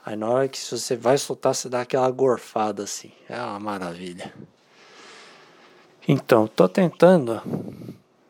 Aí 0.05 0.15
na 0.15 0.29
hora 0.29 0.49
que 0.49 0.59
você 0.59 0.95
vai 0.95 1.17
soltar, 1.17 1.55
você 1.55 1.69
dá 1.69 1.81
aquela 1.81 2.11
gorfada 2.11 2.83
assim. 2.83 3.11
É 3.29 3.41
uma 3.41 3.59
maravilha. 3.59 4.33
Então, 6.07 6.47
tô 6.47 6.69
tentando 6.69 7.43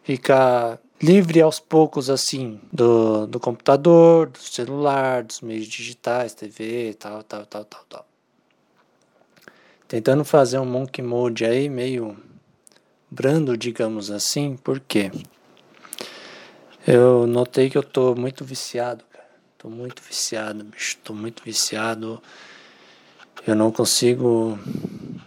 ficar 0.02 0.78
livre 1.02 1.40
aos 1.40 1.58
poucos, 1.58 2.10
assim, 2.10 2.60
do, 2.72 3.26
do 3.26 3.40
computador, 3.40 4.28
do 4.28 4.38
celular, 4.38 5.22
dos 5.22 5.40
meios 5.40 5.66
digitais, 5.66 6.34
TV, 6.34 6.94
tal, 6.98 7.22
tal, 7.22 7.46
tal, 7.46 7.64
tal, 7.64 7.84
tal. 7.88 8.06
Tentando 9.88 10.24
fazer 10.24 10.58
um 10.58 10.66
monkey 10.66 11.02
mode 11.02 11.44
aí 11.44 11.68
meio 11.68 12.16
brando, 13.10 13.56
digamos 13.56 14.10
assim, 14.10 14.56
porque 14.62 15.10
eu 16.86 17.26
notei 17.26 17.68
que 17.68 17.76
eu 17.76 17.82
tô 17.82 18.14
muito 18.14 18.44
viciado, 18.44 19.04
cara. 19.10 19.28
Tô 19.58 19.68
muito 19.68 20.02
viciado, 20.02 20.64
bicho, 20.64 20.96
tô 21.02 21.12
muito 21.12 21.42
viciado. 21.42 22.22
Eu 23.46 23.54
não 23.54 23.72
consigo, 23.72 24.58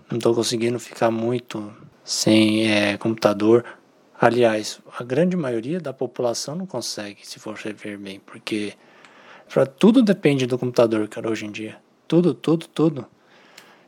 não 0.10 0.20
tô 0.20 0.34
conseguindo 0.34 0.80
ficar 0.80 1.12
muito 1.12 1.76
sem 2.06 2.72
é, 2.72 2.98
computador. 2.98 3.66
Aliás, 4.26 4.80
a 4.98 5.04
grande 5.04 5.36
maioria 5.36 5.80
da 5.80 5.92
população 5.92 6.56
não 6.56 6.66
consegue, 6.66 7.28
se 7.28 7.40
for 7.40 7.56
ver 7.56 7.98
bem, 7.98 8.22
porque 8.26 8.74
pra, 9.52 9.66
tudo 9.66 10.02
depende 10.02 10.46
do 10.46 10.58
computador, 10.58 11.08
cara, 11.10 11.30
hoje 11.30 11.46
em 11.46 11.52
dia. 11.52 11.78
Tudo, 12.08 12.34
tudo, 12.34 12.68
tudo. 12.68 13.06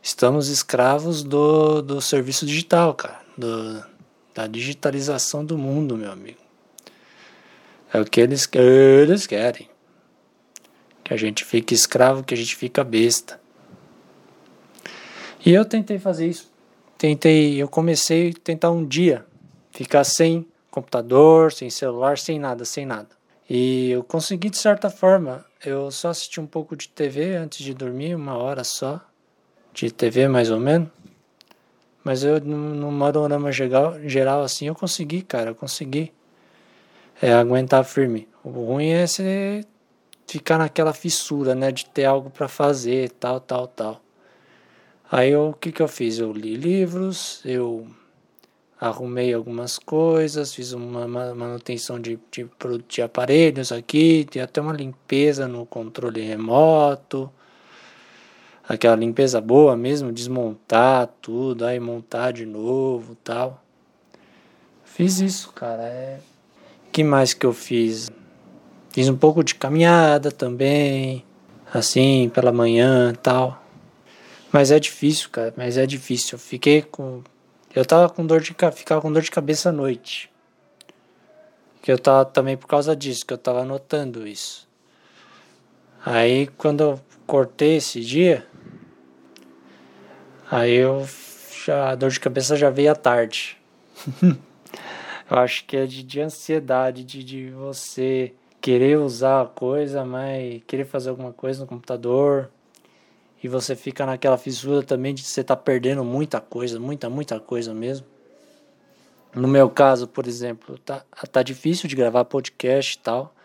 Estamos 0.04 0.50
escravos 0.50 1.24
do, 1.24 1.82
do 1.82 2.02
serviço 2.02 2.46
digital, 2.46 2.94
cara, 2.94 3.22
do, 3.38 3.84
da 4.34 4.46
digitalização 4.46 5.46
do 5.46 5.58
mundo, 5.58 5.96
meu 5.96 6.12
amigo. 6.12 6.40
É 7.94 8.02
o 8.02 8.04
que 8.04 8.20
eles, 8.20 8.48
eles 8.54 9.26
querem. 9.26 9.70
Que 11.02 11.14
a 11.14 11.18
gente 11.18 11.46
fique 11.46 11.74
escravo, 11.74 12.24
que 12.24 12.34
a 12.34 12.38
gente 12.38 12.58
fica 12.58 12.84
besta. 12.84 13.40
E 15.46 15.54
eu 15.54 15.64
tentei 15.64 15.98
fazer 15.98 16.28
isso. 16.28 16.52
Tentei, 16.98 17.56
eu 17.56 17.70
comecei 17.70 18.32
a 18.32 18.34
tentar 18.44 18.72
um 18.72 18.86
dia 18.86 19.26
ficar 19.76 20.06
sem 20.06 20.48
computador, 20.72 21.52
sem 21.52 21.70
celular, 21.70 22.18
sem 22.18 22.40
nada, 22.40 22.64
sem 22.64 22.86
nada. 22.86 23.10
E 23.50 23.92
eu 23.92 24.04
consegui 24.04 24.50
de 24.50 24.58
certa 24.58 24.90
forma. 24.90 25.46
Eu 25.64 25.92
só 25.92 26.10
assisti 26.10 26.40
um 26.40 26.48
pouco 26.48 26.76
de 26.76 26.88
TV 26.88 27.36
antes 27.36 27.60
de 27.60 27.74
dormir, 27.74 28.16
uma 28.16 28.38
hora 28.38 28.64
só 28.64 29.02
de 29.74 29.92
TV 29.92 30.28
mais 30.30 30.50
ou 30.50 30.60
menos. 30.60 30.90
Mas 32.04 32.24
eu, 32.24 32.40
no 32.40 32.98
panorama 32.98 33.52
geral, 33.52 34.00
geral 34.08 34.44
assim, 34.44 34.68
eu 34.68 34.76
consegui, 34.76 35.22
cara, 35.22 35.52
eu 35.52 35.56
consegui 35.56 36.14
é, 37.22 37.34
aguentar 37.34 37.84
firme. 37.84 38.28
O 38.44 38.50
ruim 38.50 38.90
é 38.90 39.06
você 39.06 39.66
ficar 40.28 40.58
naquela 40.58 40.94
fissura, 40.94 41.54
né, 41.54 41.72
de 41.72 41.86
ter 41.88 42.06
algo 42.06 42.30
para 42.30 42.48
fazer, 42.48 43.10
tal, 43.12 43.40
tal, 43.40 43.68
tal. 43.68 44.02
Aí 45.12 45.36
o 45.36 45.54
que 45.54 45.72
que 45.72 45.82
eu 45.82 45.88
fiz? 45.88 46.20
Eu 46.20 46.32
li 46.32 46.56
livros, 46.56 47.42
eu 47.44 47.88
arrumei 48.80 49.34
algumas 49.34 49.80
coisas, 49.80 50.54
fiz 50.54 50.74
uma 50.74 51.08
manutenção 51.08 52.00
de, 52.00 52.20
de, 52.32 52.48
de 52.88 53.02
aparelhos 53.02 53.72
aqui, 53.72 54.28
tem 54.30 54.42
até 54.42 54.60
uma 54.60 54.74
limpeza 54.74 55.48
no 55.48 55.66
controle 55.66 56.22
remoto, 56.22 57.32
aquela 58.68 58.96
limpeza 58.96 59.40
boa 59.40 59.76
mesmo, 59.78 60.12
desmontar 60.12 61.08
tudo, 61.22 61.66
aí 61.66 61.80
montar 61.80 62.32
de 62.32 62.46
novo 62.46 63.16
tal. 63.24 63.64
Fiz 64.84 65.20
isso, 65.20 65.52
cara. 65.54 65.84
É... 65.84 66.20
que 66.92 67.04
mais 67.04 67.34
que 67.34 67.46
eu 67.46 67.54
fiz? 67.54 68.10
Fiz 68.92 69.10
um 69.10 69.18
pouco 69.18 69.44
de 69.44 69.56
caminhada 69.56 70.32
também, 70.32 71.24
assim, 71.74 72.32
pela 72.34 72.52
manhã 72.52 73.14
tal. 73.22 73.62
Mas 74.52 74.72
é 74.72 74.80
difícil, 74.80 75.30
cara, 75.30 75.54
mas 75.58 75.78
é 75.78 75.86
difícil. 75.86 76.36
Eu 76.36 76.40
fiquei 76.40 76.82
com 76.82 77.22
eu 77.76 77.86
tava 77.86 78.10
com 78.10 78.26
dor 78.26 78.40
de 78.40 78.56
ficava 78.74 79.02
com 79.02 79.12
dor 79.12 79.22
de 79.22 79.30
cabeça 79.30 79.68
à 79.68 79.72
noite. 79.72 80.32
Que 81.82 81.92
eu 81.92 82.00
tava 82.00 82.24
também 82.24 82.56
por 82.56 82.68
causa 82.68 82.96
disso, 82.96 83.26
que 83.26 83.34
eu 83.34 83.38
tava 83.38 83.66
notando 83.66 84.26
isso. 84.26 84.66
Aí 86.04 86.48
quando 86.58 86.82
eu 86.82 87.02
cortei 87.28 87.76
esse 87.76 88.00
dia, 88.00 88.48
aí 90.50 90.74
eu 90.74 91.06
já 91.66 91.90
a 91.90 91.96
dor 91.96 92.12
de 92.12 92.20
cabeça 92.20 92.56
já 92.56 92.70
veio 92.70 92.94
à 92.94 92.96
tarde. 92.96 93.58
eu 94.24 95.38
acho 95.38 95.66
que 95.66 95.76
é 95.76 95.86
de, 95.86 96.02
de 96.02 96.22
ansiedade, 96.22 97.04
de, 97.04 97.24
de 97.26 97.50
você 97.50 98.34
querer 98.62 98.98
usar 98.98 99.42
a 99.42 99.46
coisa, 99.46 100.06
mas 100.06 100.62
querer 100.66 100.86
fazer 100.86 101.10
alguma 101.10 101.34
coisa 101.34 101.60
no 101.60 101.68
computador 101.68 102.50
e 103.46 103.48
você 103.48 103.76
fica 103.76 104.08
naquela 104.08 104.40
fissura 104.40 104.82
também 104.82 105.14
de 105.14 105.22
você 105.22 105.42
estar 105.42 105.56
tá 105.56 105.62
perdendo 105.62 106.04
muita 106.04 106.42
coisa, 106.42 106.80
muita, 106.80 107.12
muita 107.12 107.40
coisa 107.40 107.76
mesmo. 107.76 108.08
No 109.36 109.48
meu 109.48 109.70
caso, 109.70 110.08
por 110.08 110.26
exemplo, 110.26 110.80
tá, 110.80 111.06
tá 111.32 111.44
difícil 111.44 111.88
de 111.88 111.96
gravar 111.96 112.26
podcast 112.26 112.96
e 112.96 113.00
tal, 113.04 113.36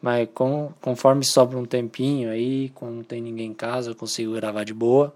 mas 0.00 0.28
com, 0.32 0.72
conforme 0.80 1.24
sobra 1.24 1.58
um 1.58 1.64
tempinho 1.64 2.30
aí, 2.30 2.68
quando 2.76 2.94
não 2.94 3.02
tem 3.02 3.20
ninguém 3.20 3.50
em 3.50 3.54
casa, 3.54 3.90
eu 3.90 3.96
consigo 3.96 4.34
gravar 4.34 4.62
de 4.62 4.72
boa. 4.72 5.12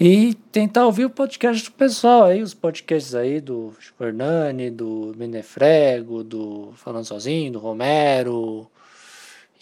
E 0.00 0.34
tentar 0.50 0.86
ouvir 0.86 1.04
o 1.04 1.10
podcast 1.10 1.70
do 1.70 1.72
pessoal 1.72 2.24
aí, 2.24 2.42
os 2.42 2.52
podcasts 2.52 3.14
aí 3.14 3.40
do 3.40 3.72
Hernani, 4.00 4.72
do 4.72 5.14
Menefrego, 5.16 6.24
do 6.24 6.72
Falando 6.74 7.04
Sozinho, 7.04 7.52
do 7.52 7.60
Romero 7.60 8.68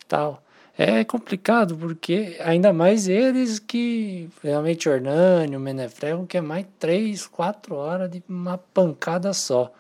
e 0.01 0.05
tal 0.07 0.44
é 0.77 1.05
complicado, 1.05 1.77
porque 1.77 2.37
ainda 2.41 2.73
mais 2.73 3.07
eles 3.09 3.61
que 3.61 4.29
realmente 4.43 4.89
Hernani, 4.89 5.57
o 5.57 5.61
Menefrego, 5.61 6.27
que 6.27 6.37
é 6.37 6.41
mais 6.41 6.67
três, 6.79 7.27
quatro 7.27 7.77
horas 7.77 8.11
de 8.11 8.23
uma 8.29 8.59
pancada 8.59 9.33
só. 9.33 9.73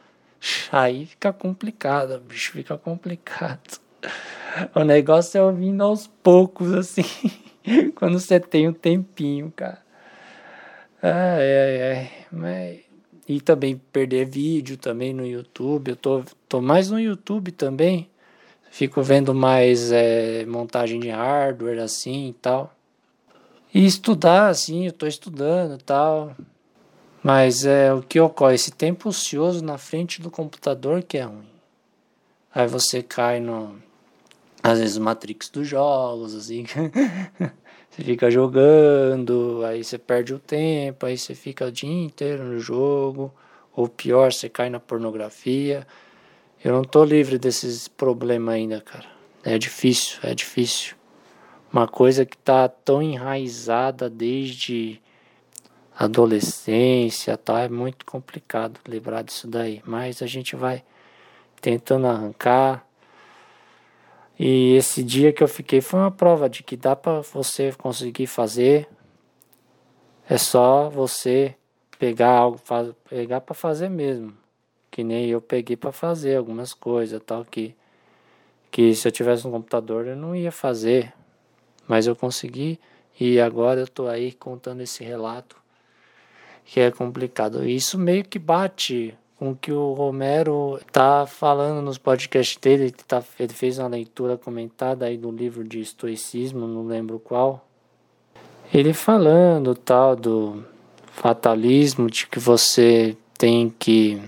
Aí 0.70 1.06
fica 1.06 1.32
complicado, 1.32 2.20
bicho, 2.20 2.52
fica 2.52 2.78
complicado. 2.78 3.80
O 4.72 4.84
negócio 4.84 5.36
é 5.36 5.42
ouvindo 5.42 5.82
aos 5.82 6.06
poucos, 6.06 6.72
assim, 6.72 7.02
quando 7.96 8.20
você 8.20 8.38
tem 8.38 8.68
um 8.68 8.72
tempinho, 8.72 9.52
cara. 9.56 9.82
Ai, 11.02 11.12
ai, 11.42 11.82
ai. 11.82 12.10
Mas... 12.30 12.80
E 13.26 13.40
também 13.40 13.80
perder 13.90 14.26
vídeo 14.26 14.76
também 14.76 15.12
no 15.12 15.26
YouTube. 15.26 15.88
Eu 15.88 15.96
tô, 15.96 16.22
tô 16.46 16.60
mais 16.60 16.90
no 16.90 17.00
YouTube 17.00 17.50
também 17.52 18.08
Fico 18.74 19.00
vendo 19.04 19.32
mais 19.32 19.92
é, 19.92 20.44
montagem 20.46 20.98
de 20.98 21.08
hardware 21.08 21.78
assim 21.78 22.30
e 22.30 22.32
tal. 22.32 22.74
E 23.72 23.86
estudar, 23.86 24.48
assim, 24.48 24.86
eu 24.86 24.90
estou 24.90 25.08
estudando 25.08 25.78
e 25.78 25.84
tal. 25.84 26.34
Mas 27.22 27.64
é 27.64 27.94
o 27.94 28.02
que 28.02 28.18
ocorre, 28.18 28.56
esse 28.56 28.72
tempo 28.72 29.10
ocioso 29.10 29.64
na 29.64 29.78
frente 29.78 30.20
do 30.20 30.28
computador 30.28 31.04
que 31.04 31.18
é 31.18 31.22
ruim. 31.22 31.46
Aí 32.52 32.66
você 32.66 33.00
cai 33.00 33.38
no. 33.38 33.76
Às 34.60 34.80
vezes 34.80 34.98
Matrix 34.98 35.48
dos 35.50 35.68
jogos, 35.68 36.34
assim. 36.34 36.66
você 37.88 38.02
fica 38.02 38.28
jogando, 38.28 39.62
aí 39.64 39.84
você 39.84 39.98
perde 39.98 40.34
o 40.34 40.38
tempo, 40.40 41.06
aí 41.06 41.16
você 41.16 41.32
fica 41.32 41.66
o 41.66 41.70
dia 41.70 41.88
inteiro 41.88 42.42
no 42.42 42.58
jogo. 42.58 43.32
Ou 43.76 43.88
pior, 43.88 44.32
você 44.32 44.48
cai 44.48 44.68
na 44.68 44.80
pornografia. 44.80 45.86
Eu 46.64 46.72
não 46.72 46.82
tô 46.82 47.04
livre 47.04 47.38
desses 47.38 47.88
problemas 47.88 48.54
ainda, 48.54 48.80
cara. 48.80 49.04
É 49.44 49.58
difícil, 49.58 50.18
é 50.22 50.34
difícil. 50.34 50.96
Uma 51.70 51.86
coisa 51.86 52.24
que 52.24 52.36
está 52.36 52.66
tão 52.66 53.02
enraizada 53.02 54.08
desde 54.08 54.98
adolescência, 55.94 57.36
tá? 57.36 57.60
É 57.60 57.68
muito 57.68 58.06
complicado 58.06 58.80
lembrar 58.88 59.20
disso 59.20 59.46
daí, 59.46 59.82
mas 59.84 60.22
a 60.22 60.26
gente 60.26 60.56
vai 60.56 60.82
tentando 61.60 62.06
arrancar. 62.06 62.86
E 64.38 64.74
esse 64.74 65.02
dia 65.04 65.34
que 65.34 65.42
eu 65.42 65.48
fiquei 65.48 65.82
foi 65.82 66.00
uma 66.00 66.10
prova 66.10 66.48
de 66.48 66.62
que 66.62 66.78
dá 66.78 66.96
para 66.96 67.20
você 67.20 67.72
conseguir 67.72 68.26
fazer. 68.26 68.88
É 70.26 70.38
só 70.38 70.88
você 70.88 71.54
pegar 71.98 72.30
algo, 72.30 72.58
pegar 73.06 73.42
para 73.42 73.54
fazer 73.54 73.90
mesmo. 73.90 74.43
Que 74.94 75.02
nem 75.02 75.26
eu 75.26 75.40
peguei 75.40 75.76
para 75.76 75.90
fazer 75.90 76.36
algumas 76.36 76.72
coisas, 76.72 77.20
tal 77.26 77.44
que 77.44 77.74
que 78.70 78.94
se 78.94 79.08
eu 79.08 79.10
tivesse 79.10 79.44
um 79.44 79.50
computador 79.50 80.06
eu 80.06 80.14
não 80.14 80.36
ia 80.36 80.52
fazer, 80.52 81.12
mas 81.88 82.06
eu 82.06 82.14
consegui 82.14 82.78
e 83.18 83.40
agora 83.40 83.80
eu 83.80 83.88
tô 83.88 84.06
aí 84.06 84.30
contando 84.30 84.82
esse 84.82 85.02
relato 85.02 85.56
que 86.64 86.78
é 86.78 86.92
complicado. 86.92 87.68
Isso 87.68 87.98
meio 87.98 88.22
que 88.24 88.38
bate 88.38 89.18
com 89.36 89.50
o 89.50 89.56
que 89.56 89.72
o 89.72 89.94
Romero 89.94 90.78
tá 90.92 91.26
falando 91.26 91.82
nos 91.82 91.98
podcasts 91.98 92.56
dele, 92.56 92.84
ele, 92.84 92.92
tá, 92.92 93.20
ele 93.36 93.52
fez 93.52 93.80
uma 93.80 93.88
leitura 93.88 94.38
comentada 94.38 95.06
aí 95.06 95.18
do 95.18 95.32
livro 95.32 95.64
de 95.64 95.80
estoicismo, 95.80 96.68
não 96.68 96.86
lembro 96.86 97.18
qual. 97.18 97.66
Ele 98.72 98.92
falando 98.92 99.74
tal 99.74 100.14
do 100.14 100.64
fatalismo 101.08 102.08
de 102.08 102.28
que 102.28 102.38
você 102.38 103.16
tem 103.36 103.68
que 103.68 104.22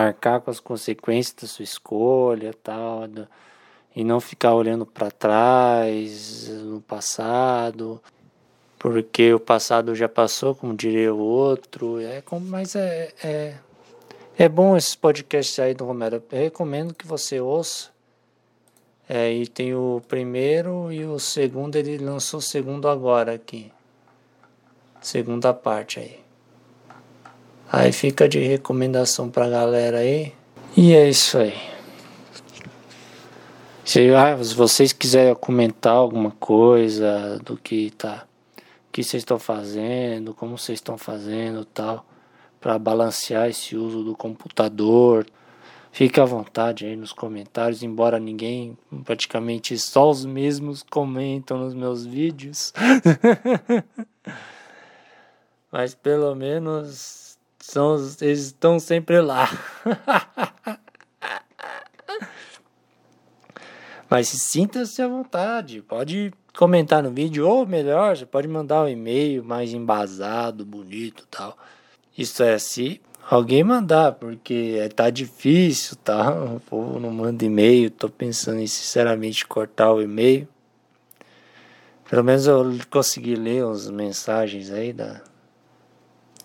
arcar 0.00 0.40
com 0.40 0.50
as 0.50 0.60
consequências 0.60 1.34
da 1.42 1.46
sua 1.46 1.62
escolha, 1.62 2.52
tal, 2.62 3.02
e 3.94 4.02
não 4.02 4.20
ficar 4.20 4.54
olhando 4.54 4.84
para 4.84 5.10
trás, 5.10 6.48
no 6.48 6.80
passado, 6.80 8.02
porque 8.78 9.32
o 9.32 9.40
passado 9.40 9.94
já 9.94 10.08
passou, 10.08 10.54
como 10.54 10.74
diria 10.74 11.14
o 11.14 11.18
outro. 11.18 12.00
É, 12.00 12.22
mas 12.50 12.74
é, 12.74 13.12
é, 13.22 13.54
é 14.36 14.48
bom 14.48 14.76
esses 14.76 14.94
podcasts 14.94 15.58
aí 15.58 15.74
do 15.74 15.84
Romero. 15.84 16.22
Eu 16.30 16.38
recomendo 16.38 16.92
que 16.92 17.06
você 17.06 17.40
ouça. 17.40 17.94
É, 19.08 19.30
e 19.32 19.46
tem 19.46 19.74
o 19.74 20.02
primeiro 20.08 20.90
e 20.90 21.04
o 21.04 21.18
segundo, 21.18 21.76
ele 21.76 21.98
lançou 21.98 22.38
o 22.38 22.42
segundo 22.42 22.88
agora 22.88 23.34
aqui. 23.34 23.70
Segunda 25.00 25.52
parte 25.52 26.00
aí. 26.00 26.23
Aí 27.70 27.92
fica 27.92 28.28
de 28.28 28.38
recomendação 28.38 29.30
pra 29.30 29.48
galera 29.48 29.98
aí. 29.98 30.32
E 30.76 30.94
é 30.94 31.08
isso 31.08 31.38
aí. 31.38 31.54
Se, 33.84 34.14
ah, 34.14 34.42
se 34.42 34.54
vocês 34.54 34.92
quiserem 34.92 35.34
comentar 35.34 35.92
alguma 35.94 36.30
coisa 36.30 37.38
do 37.44 37.56
que 37.56 37.90
tá, 37.90 38.26
que 38.90 39.04
vocês 39.04 39.20
estão 39.20 39.38
fazendo, 39.38 40.32
como 40.32 40.56
vocês 40.56 40.78
estão 40.78 40.96
fazendo, 40.96 41.64
tal, 41.66 42.06
para 42.60 42.78
balancear 42.78 43.48
esse 43.48 43.76
uso 43.76 44.02
do 44.02 44.16
computador, 44.16 45.26
fique 45.92 46.18
à 46.18 46.24
vontade 46.24 46.86
aí 46.86 46.96
nos 46.96 47.12
comentários, 47.12 47.82
embora 47.82 48.18
ninguém, 48.18 48.78
praticamente 49.04 49.78
só 49.78 50.10
os 50.10 50.24
mesmos 50.24 50.82
comentam 50.82 51.58
nos 51.58 51.74
meus 51.74 52.06
vídeos. 52.06 52.72
Mas 55.70 55.94
pelo 55.94 56.34
menos 56.34 57.23
são, 57.66 57.96
eles 58.20 58.46
estão 58.46 58.78
sempre 58.78 59.20
lá. 59.22 59.48
Mas 64.08 64.28
sinta-se 64.28 65.00
à 65.00 65.08
vontade. 65.08 65.80
Pode 65.80 66.32
comentar 66.56 67.02
no 67.02 67.10
vídeo, 67.10 67.48
ou 67.48 67.66
melhor, 67.66 68.16
você 68.16 68.26
pode 68.26 68.46
mandar 68.46 68.84
um 68.84 68.88
e-mail 68.88 69.42
mais 69.42 69.72
embasado, 69.72 70.64
bonito 70.64 71.26
tal. 71.30 71.56
Isso 72.16 72.42
é 72.42 72.58
se 72.58 73.00
alguém 73.28 73.64
mandar, 73.64 74.12
porque 74.12 74.76
é, 74.78 74.88
tá 74.88 75.08
difícil, 75.08 75.96
tá? 75.96 76.30
O 76.30 76.60
povo 76.60 77.00
não 77.00 77.10
manda 77.10 77.46
e-mail. 77.46 77.90
Tô 77.90 78.10
pensando 78.10 78.60
em 78.60 78.66
sinceramente 78.66 79.46
cortar 79.46 79.90
o 79.90 80.02
e-mail. 80.02 80.46
Pelo 82.08 82.22
menos 82.22 82.46
eu 82.46 82.78
consegui 82.90 83.34
ler 83.34 83.64
as 83.64 83.88
mensagens 83.88 84.70
aí 84.70 84.92
da, 84.92 85.22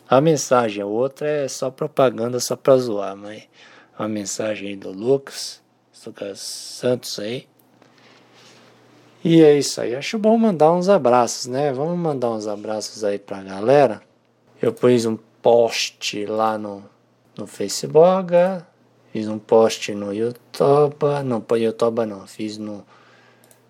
a 0.10 0.20
mensagem, 0.20 0.82
a 0.82 0.88
outra 0.88 1.28
é 1.28 1.48
só 1.48 1.70
propaganda, 1.70 2.40
só 2.40 2.56
pra 2.56 2.76
zoar, 2.78 3.16
mas 3.16 3.44
a 3.96 4.08
mensagem 4.08 4.76
do 4.76 4.92
Lucas, 4.92 5.62
Lucas 6.04 6.40
Santos 6.40 7.20
aí. 7.20 7.48
E 9.24 9.44
é 9.44 9.56
isso 9.56 9.80
aí. 9.80 9.96
Acho 9.96 10.18
bom 10.18 10.36
mandar 10.36 10.72
uns 10.72 10.90
abraços, 10.90 11.46
né? 11.46 11.72
Vamos 11.72 11.96
mandar 11.96 12.32
uns 12.32 12.48
abraços 12.48 13.04
aí 13.04 13.20
pra 13.20 13.44
galera. 13.44 14.02
Eu 14.60 14.74
pus 14.74 15.06
um 15.06 15.18
post 15.44 16.26
lá 16.26 16.58
no, 16.58 16.84
no 17.38 17.46
Facebook, 17.46 18.34
fiz 19.14 19.28
um 19.28 19.38
post 19.38 19.94
no 19.94 20.12
YouTube, 20.12 20.96
não, 21.24 21.40
para 21.40 21.58
YouTube 21.58 22.06
não, 22.06 22.26
fiz 22.26 22.58
no, 22.58 22.84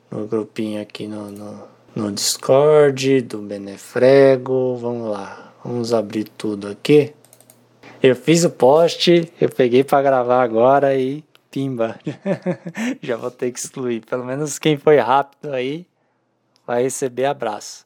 no 0.10 0.26
grupinho 0.26 0.82
aqui 0.82 1.06
no, 1.06 1.32
no, 1.32 1.64
no 1.96 2.12
Discord 2.12 3.22
do 3.24 3.40
Benefrego. 3.40 4.78
Vamos 4.78 5.10
lá. 5.10 5.49
Vamos 5.64 5.94
abrir 5.94 6.24
tudo 6.30 6.70
aqui. 6.70 7.14
Eu 8.02 8.16
fiz 8.16 8.46
o 8.46 8.50
post, 8.50 9.32
eu 9.42 9.50
peguei 9.50 9.84
para 9.84 10.02
gravar 10.02 10.42
agora 10.42 10.96
e 10.96 11.22
pimba. 11.52 12.00
Já 13.02 13.18
vou 13.18 13.30
ter 13.30 13.52
que 13.52 13.60
excluir. 13.60 14.06
Pelo 14.06 14.24
menos 14.24 14.58
quem 14.58 14.78
foi 14.78 14.98
rápido 15.00 15.54
aí 15.54 15.86
vai 16.66 16.84
receber 16.84 17.26
abraço. 17.26 17.86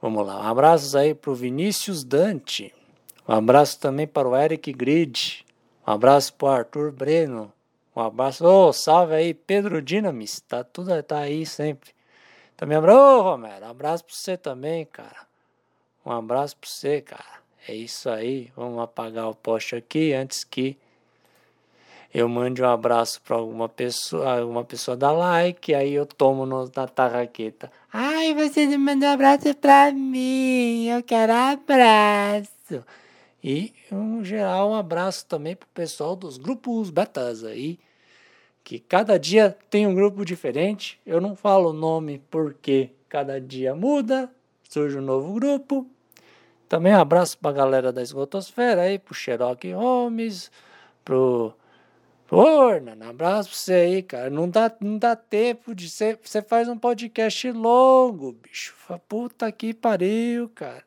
Vamos 0.00 0.26
lá. 0.26 0.40
Um 0.40 0.48
abraço 0.48 0.96
aí 0.96 1.14
pro 1.14 1.34
Vinícius 1.34 2.02
Dante. 2.02 2.72
Um 3.28 3.34
abraço 3.34 3.78
também 3.78 4.06
para 4.06 4.28
o 4.28 4.34
Eric 4.34 4.72
Grid. 4.72 5.44
Um 5.86 5.92
abraço 5.92 6.32
pro 6.32 6.48
Arthur 6.48 6.90
Breno. 6.90 7.52
Um 7.94 8.00
abraço. 8.00 8.42
Ô, 8.46 8.68
oh, 8.68 8.72
salve 8.72 9.14
aí, 9.14 9.34
Pedro 9.34 9.82
Dinamis. 9.82 10.40
Tá 10.40 10.64
tudo 10.64 11.02
tá 11.02 11.18
aí 11.18 11.44
sempre. 11.44 11.90
Também 12.56 12.78
abraço. 12.78 12.98
Ô, 12.98 13.22
Romero, 13.22 13.66
um 13.66 13.70
abraço 13.70 14.04
para 14.04 14.14
você 14.14 14.36
também, 14.36 14.86
cara. 14.86 15.26
Um 16.06 16.12
abraço 16.12 16.56
para 16.56 16.70
você, 16.70 17.00
cara. 17.00 17.42
É 17.66 17.74
isso 17.74 18.08
aí. 18.08 18.52
Vamos 18.54 18.80
apagar 18.80 19.28
o 19.28 19.34
post 19.34 19.74
aqui 19.74 20.12
antes 20.12 20.44
que 20.44 20.78
eu 22.14 22.28
mande 22.28 22.62
um 22.62 22.68
abraço 22.68 23.20
para 23.22 23.34
alguma 23.34 23.68
pessoa, 23.68 24.38
alguma 24.38 24.64
pessoa 24.64 24.96
dar 24.96 25.10
like, 25.10 25.74
aí 25.74 25.92
eu 25.92 26.06
tomo 26.06 26.46
no, 26.46 26.70
na 26.74 26.86
tarraqueta. 26.86 27.70
Ai, 27.92 28.32
você 28.34 28.66
não 28.66 28.78
mandou 28.78 29.08
um 29.08 29.12
abraço 29.12 29.52
para 29.56 29.90
mim, 29.90 30.86
eu 30.86 31.02
quero 31.02 31.32
abraço. 31.32 32.84
E, 33.42 33.74
em 33.90 34.24
geral, 34.24 34.70
um 34.70 34.74
abraço 34.74 35.26
também 35.26 35.56
pro 35.56 35.68
pessoal 35.74 36.14
dos 36.14 36.38
grupos 36.38 36.88
betas 36.88 37.42
aí, 37.42 37.80
que 38.62 38.78
cada 38.78 39.18
dia 39.18 39.56
tem 39.68 39.88
um 39.88 39.94
grupo 39.94 40.24
diferente. 40.24 41.00
Eu 41.04 41.20
não 41.20 41.34
falo 41.34 41.70
o 41.70 41.74
nome 41.74 42.22
porque 42.30 42.90
cada 43.08 43.40
dia 43.40 43.74
muda, 43.74 44.30
surge 44.62 44.96
um 44.98 45.02
novo 45.02 45.34
grupo. 45.34 45.86
Também 46.68 46.92
um 46.92 47.00
abraço 47.00 47.38
pra 47.38 47.52
galera 47.52 47.92
da 47.92 48.02
Esgotosfera 48.02 48.82
aí, 48.82 48.98
pro 48.98 49.14
Xerox 49.14 49.72
Holmes, 49.72 50.50
pro. 51.04 51.54
Orna, 52.28 52.96
um 53.00 53.10
abraço 53.10 53.50
pra 53.50 53.58
você 53.58 53.72
aí, 53.72 54.02
cara. 54.02 54.28
Não 54.28 54.48
dá, 54.48 54.72
não 54.80 54.98
dá 54.98 55.14
tempo 55.14 55.72
de 55.76 55.88
ser. 55.88 56.18
Você 56.20 56.42
faz 56.42 56.68
um 56.68 56.76
podcast 56.76 57.52
longo, 57.52 58.32
bicho. 58.32 58.74
Puta 59.08 59.50
que 59.52 59.72
pariu, 59.72 60.48
cara. 60.48 60.82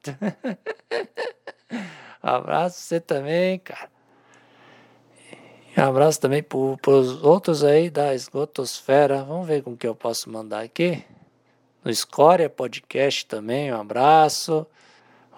abraço 2.22 2.44
pra 2.44 2.70
você 2.70 3.00
também, 3.00 3.58
cara. 3.60 3.90
Um 5.78 5.84
abraço 5.84 6.20
também 6.20 6.44
pro, 6.44 6.78
pros 6.82 7.24
outros 7.24 7.64
aí 7.64 7.90
da 7.90 8.14
Esgotosfera. 8.14 9.24
Vamos 9.24 9.48
ver 9.48 9.64
com 9.64 9.78
que 9.78 9.88
eu 9.88 9.96
posso 9.96 10.30
mandar 10.30 10.62
aqui. 10.62 11.06
No 11.82 11.90
Escória 11.90 12.50
Podcast 12.50 13.26
também, 13.26 13.72
um 13.72 13.80
abraço. 13.80 14.68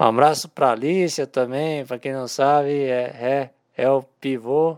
Um 0.01 0.05
abraço 0.05 0.49
para 0.49 0.71
Alicia 0.71 1.27
também, 1.27 1.85
para 1.85 1.99
quem 1.99 2.11
não 2.11 2.27
sabe, 2.27 2.85
é, 2.85 3.51
é, 3.77 3.77
é 3.77 3.87
o 3.87 4.01
pivô 4.01 4.75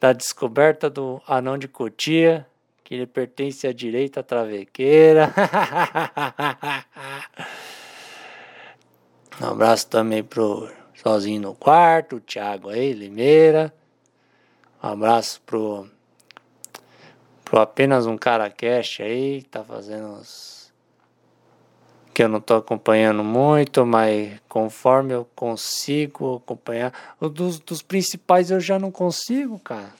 da 0.00 0.12
descoberta 0.12 0.90
do 0.90 1.22
anão 1.24 1.56
de 1.56 1.68
Cotia, 1.68 2.44
que 2.82 2.96
ele 2.96 3.06
pertence 3.06 3.64
à 3.64 3.72
direita 3.72 4.20
travequeira. 4.20 5.32
um 9.40 9.46
abraço 9.46 9.86
também 9.86 10.24
pro 10.24 10.68
Sozinho 10.94 11.40
no 11.40 11.54
Quarto, 11.54 12.16
o 12.16 12.20
Thiago 12.20 12.70
aí, 12.70 12.92
Limeira. 12.92 13.72
Um 14.82 14.88
abraço 14.88 15.40
pro, 15.46 15.88
pro 17.44 17.60
apenas 17.60 18.04
um 18.04 18.18
cara 18.18 18.50
cast 18.50 19.00
aí, 19.00 19.42
que 19.42 19.48
tá 19.48 19.62
fazendo 19.62 20.08
uns 20.08 20.61
que 22.12 22.22
eu 22.22 22.28
não 22.28 22.38
estou 22.38 22.58
acompanhando 22.58 23.24
muito, 23.24 23.86
mas 23.86 24.38
conforme 24.48 25.14
eu 25.14 25.26
consigo 25.34 26.36
acompanhar, 26.36 26.92
dos, 27.20 27.58
dos 27.58 27.80
principais 27.80 28.50
eu 28.50 28.60
já 28.60 28.78
não 28.78 28.90
consigo, 28.90 29.58
cara. 29.58 29.94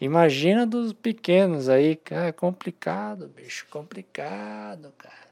Imagina 0.00 0.66
dos 0.66 0.92
pequenos 0.92 1.68
aí, 1.68 1.96
cara, 1.96 2.28
é 2.28 2.32
complicado, 2.32 3.28
bicho, 3.28 3.66
complicado, 3.70 4.92
cara. 4.98 5.24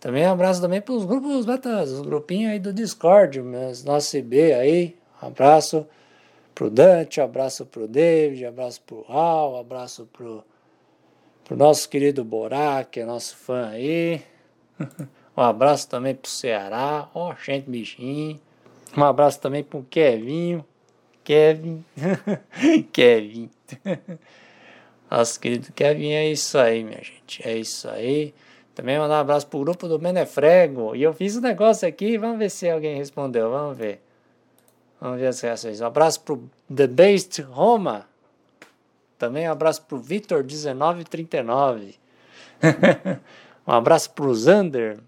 Também 0.00 0.24
um 0.26 0.30
abraço 0.30 0.60
também 0.60 0.80
para 0.80 0.94
os 0.94 1.04
grupos 1.04 1.44
betas, 1.44 1.90
os 1.90 2.00
grupinhos 2.02 2.52
aí 2.52 2.58
do 2.58 2.72
Discord, 2.72 3.42
meus, 3.42 3.82
nosso 3.82 4.16
IB 4.16 4.52
aí. 4.52 4.96
Um 5.20 5.26
abraço 5.26 5.86
pro 6.54 6.70
Dante, 6.70 7.20
um 7.20 7.24
abraço 7.24 7.66
pro 7.66 7.88
David, 7.88 8.44
um 8.44 8.48
abraço 8.48 8.80
pro 8.82 9.02
Raul, 9.02 9.56
um 9.56 9.60
abraço 9.60 10.08
pro, 10.12 10.44
pro 11.44 11.56
nosso 11.56 11.88
querido 11.88 12.24
Borá, 12.24 12.84
que 12.84 13.00
é 13.00 13.04
nosso 13.04 13.36
fã 13.36 13.70
aí. 13.70 14.22
Um 15.36 15.42
abraço 15.42 15.88
também 15.88 16.16
pro 16.16 16.28
Ceará, 16.28 17.08
ó, 17.14 17.30
oh, 17.30 17.34
gente 17.40 17.70
bichinho. 17.70 18.40
Um 18.96 19.04
abraço 19.04 19.40
também 19.40 19.62
pro 19.62 19.86
Kevinho. 19.88 20.64
Kevin. 21.22 21.84
Kevin. 22.92 23.48
Nosso 25.10 25.40
querido 25.40 25.72
Kevin, 25.72 26.10
é 26.12 26.30
isso 26.30 26.58
aí, 26.58 26.84
minha 26.84 27.02
gente. 27.02 27.46
É 27.46 27.56
isso 27.56 27.88
aí. 27.88 28.34
Também 28.74 28.98
mandar 28.98 29.16
um 29.16 29.20
abraço 29.20 29.46
pro 29.46 29.60
grupo 29.60 29.88
do 29.88 29.98
Menefrego. 29.98 30.94
E 30.94 31.02
eu 31.02 31.12
fiz 31.12 31.36
um 31.36 31.40
negócio 31.40 31.88
aqui, 31.88 32.18
vamos 32.18 32.38
ver 32.38 32.50
se 32.50 32.68
alguém 32.68 32.96
respondeu. 32.96 33.50
Vamos 33.50 33.76
ver. 33.76 34.00
Vamos 35.00 35.20
ver 35.20 35.28
as 35.28 35.40
reações. 35.40 35.80
Um 35.80 35.86
abraço 35.86 36.20
pro 36.20 36.48
The 36.74 36.86
Based 36.86 37.42
Roma. 37.42 38.06
Também 39.18 39.48
um 39.48 39.52
abraço 39.52 39.82
pro 39.82 39.98
Vitor 39.98 40.44
1939. 40.44 41.94
Um 43.68 43.72
abraço 43.72 44.12
pro 44.12 44.34
Zander. 44.34 44.98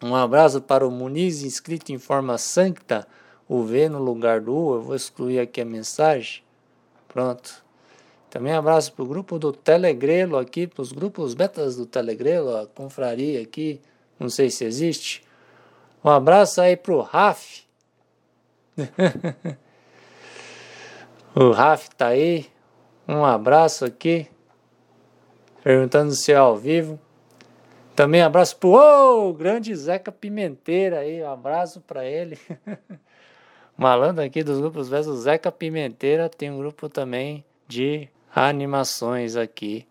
Um 0.00 0.14
abraço 0.14 0.60
para 0.60 0.86
o 0.86 0.92
Muniz 0.92 1.42
inscrito 1.42 1.90
em 1.90 1.98
forma 1.98 2.38
sancta, 2.38 3.04
o 3.48 3.64
V 3.64 3.88
no 3.88 3.98
lugar 3.98 4.40
do 4.40 4.54
U. 4.54 4.74
Eu 4.74 4.82
vou 4.82 4.94
excluir 4.94 5.40
aqui 5.40 5.60
a 5.60 5.64
mensagem. 5.64 6.44
Pronto. 7.08 7.64
Também 8.30 8.52
abraço 8.52 8.92
para 8.92 9.02
o 9.02 9.08
grupo 9.08 9.40
do 9.40 9.52
Telegrelo 9.52 10.36
aqui, 10.36 10.68
para 10.68 10.82
os 10.82 10.92
grupos 10.92 11.34
betas 11.34 11.74
do 11.74 11.84
Telegrelo, 11.84 12.56
a 12.56 12.66
confraria 12.68 13.42
aqui, 13.42 13.80
não 14.20 14.28
sei 14.28 14.50
se 14.50 14.64
existe. 14.64 15.24
Um 16.04 16.10
abraço 16.10 16.60
aí 16.60 16.76
para 16.76 16.94
o 16.94 17.00
Raf. 17.00 17.64
o 21.34 21.50
Raf 21.50 21.88
tá 21.96 22.06
aí. 22.06 22.46
Um 23.08 23.24
abraço 23.24 23.84
aqui. 23.84 24.28
Perguntando 25.64 26.12
se 26.12 26.30
é 26.30 26.36
ao 26.36 26.56
vivo. 26.56 27.00
Também 27.94 28.22
abraço 28.22 28.56
pro 28.56 28.70
oh, 28.70 29.32
grande 29.32 29.74
Zeca 29.74 30.10
Pimenteira 30.10 31.00
aí, 31.00 31.22
um 31.22 31.30
abraço 31.30 31.80
para 31.80 32.04
ele. 32.04 32.38
Malandro 33.76 34.24
aqui 34.24 34.42
dos 34.42 34.58
grupos 34.58 34.88
versus 34.88 35.20
Zeca 35.20 35.52
Pimenteira 35.52 36.28
tem 36.28 36.50
um 36.50 36.58
grupo 36.58 36.88
também 36.88 37.44
de 37.68 38.08
animações 38.34 39.36
aqui. 39.36 39.86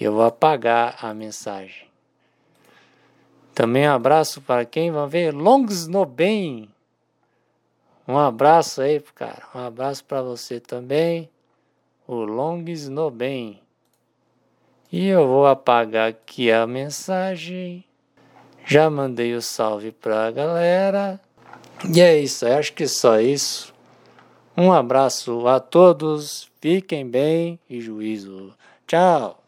Eu 0.00 0.12
vou 0.12 0.22
apagar 0.22 0.96
a 1.04 1.12
mensagem. 1.12 1.88
Também 3.52 3.88
um 3.88 3.92
abraço 3.92 4.40
para 4.40 4.64
quem 4.64 4.90
vai 4.90 5.06
ver 5.08 5.34
Longs 5.34 5.86
no 5.88 6.06
Bem. 6.06 6.68
Um 8.06 8.16
abraço 8.16 8.80
aí, 8.80 9.00
cara. 9.14 9.42
Um 9.54 9.58
abraço 9.58 10.04
para 10.04 10.22
você 10.22 10.58
também. 10.58 11.28
O 12.06 12.14
Longs 12.14 12.88
no 12.88 13.10
Bem. 13.10 13.59
E 14.92 15.06
eu 15.06 15.26
vou 15.26 15.46
apagar 15.46 16.08
aqui 16.08 16.50
a 16.50 16.66
mensagem. 16.66 17.84
Já 18.66 18.90
mandei 18.90 19.34
o 19.34 19.42
salve 19.42 19.92
pra 19.92 20.30
galera. 20.30 21.20
E 21.92 22.00
é 22.00 22.18
isso, 22.18 22.46
acho 22.46 22.72
que 22.72 22.86
só 22.86 23.20
isso. 23.20 23.72
Um 24.56 24.72
abraço 24.72 25.46
a 25.46 25.60
todos, 25.60 26.50
fiquem 26.60 27.08
bem 27.08 27.58
e 27.68 27.80
juízo. 27.80 28.52
Tchau! 28.86 29.39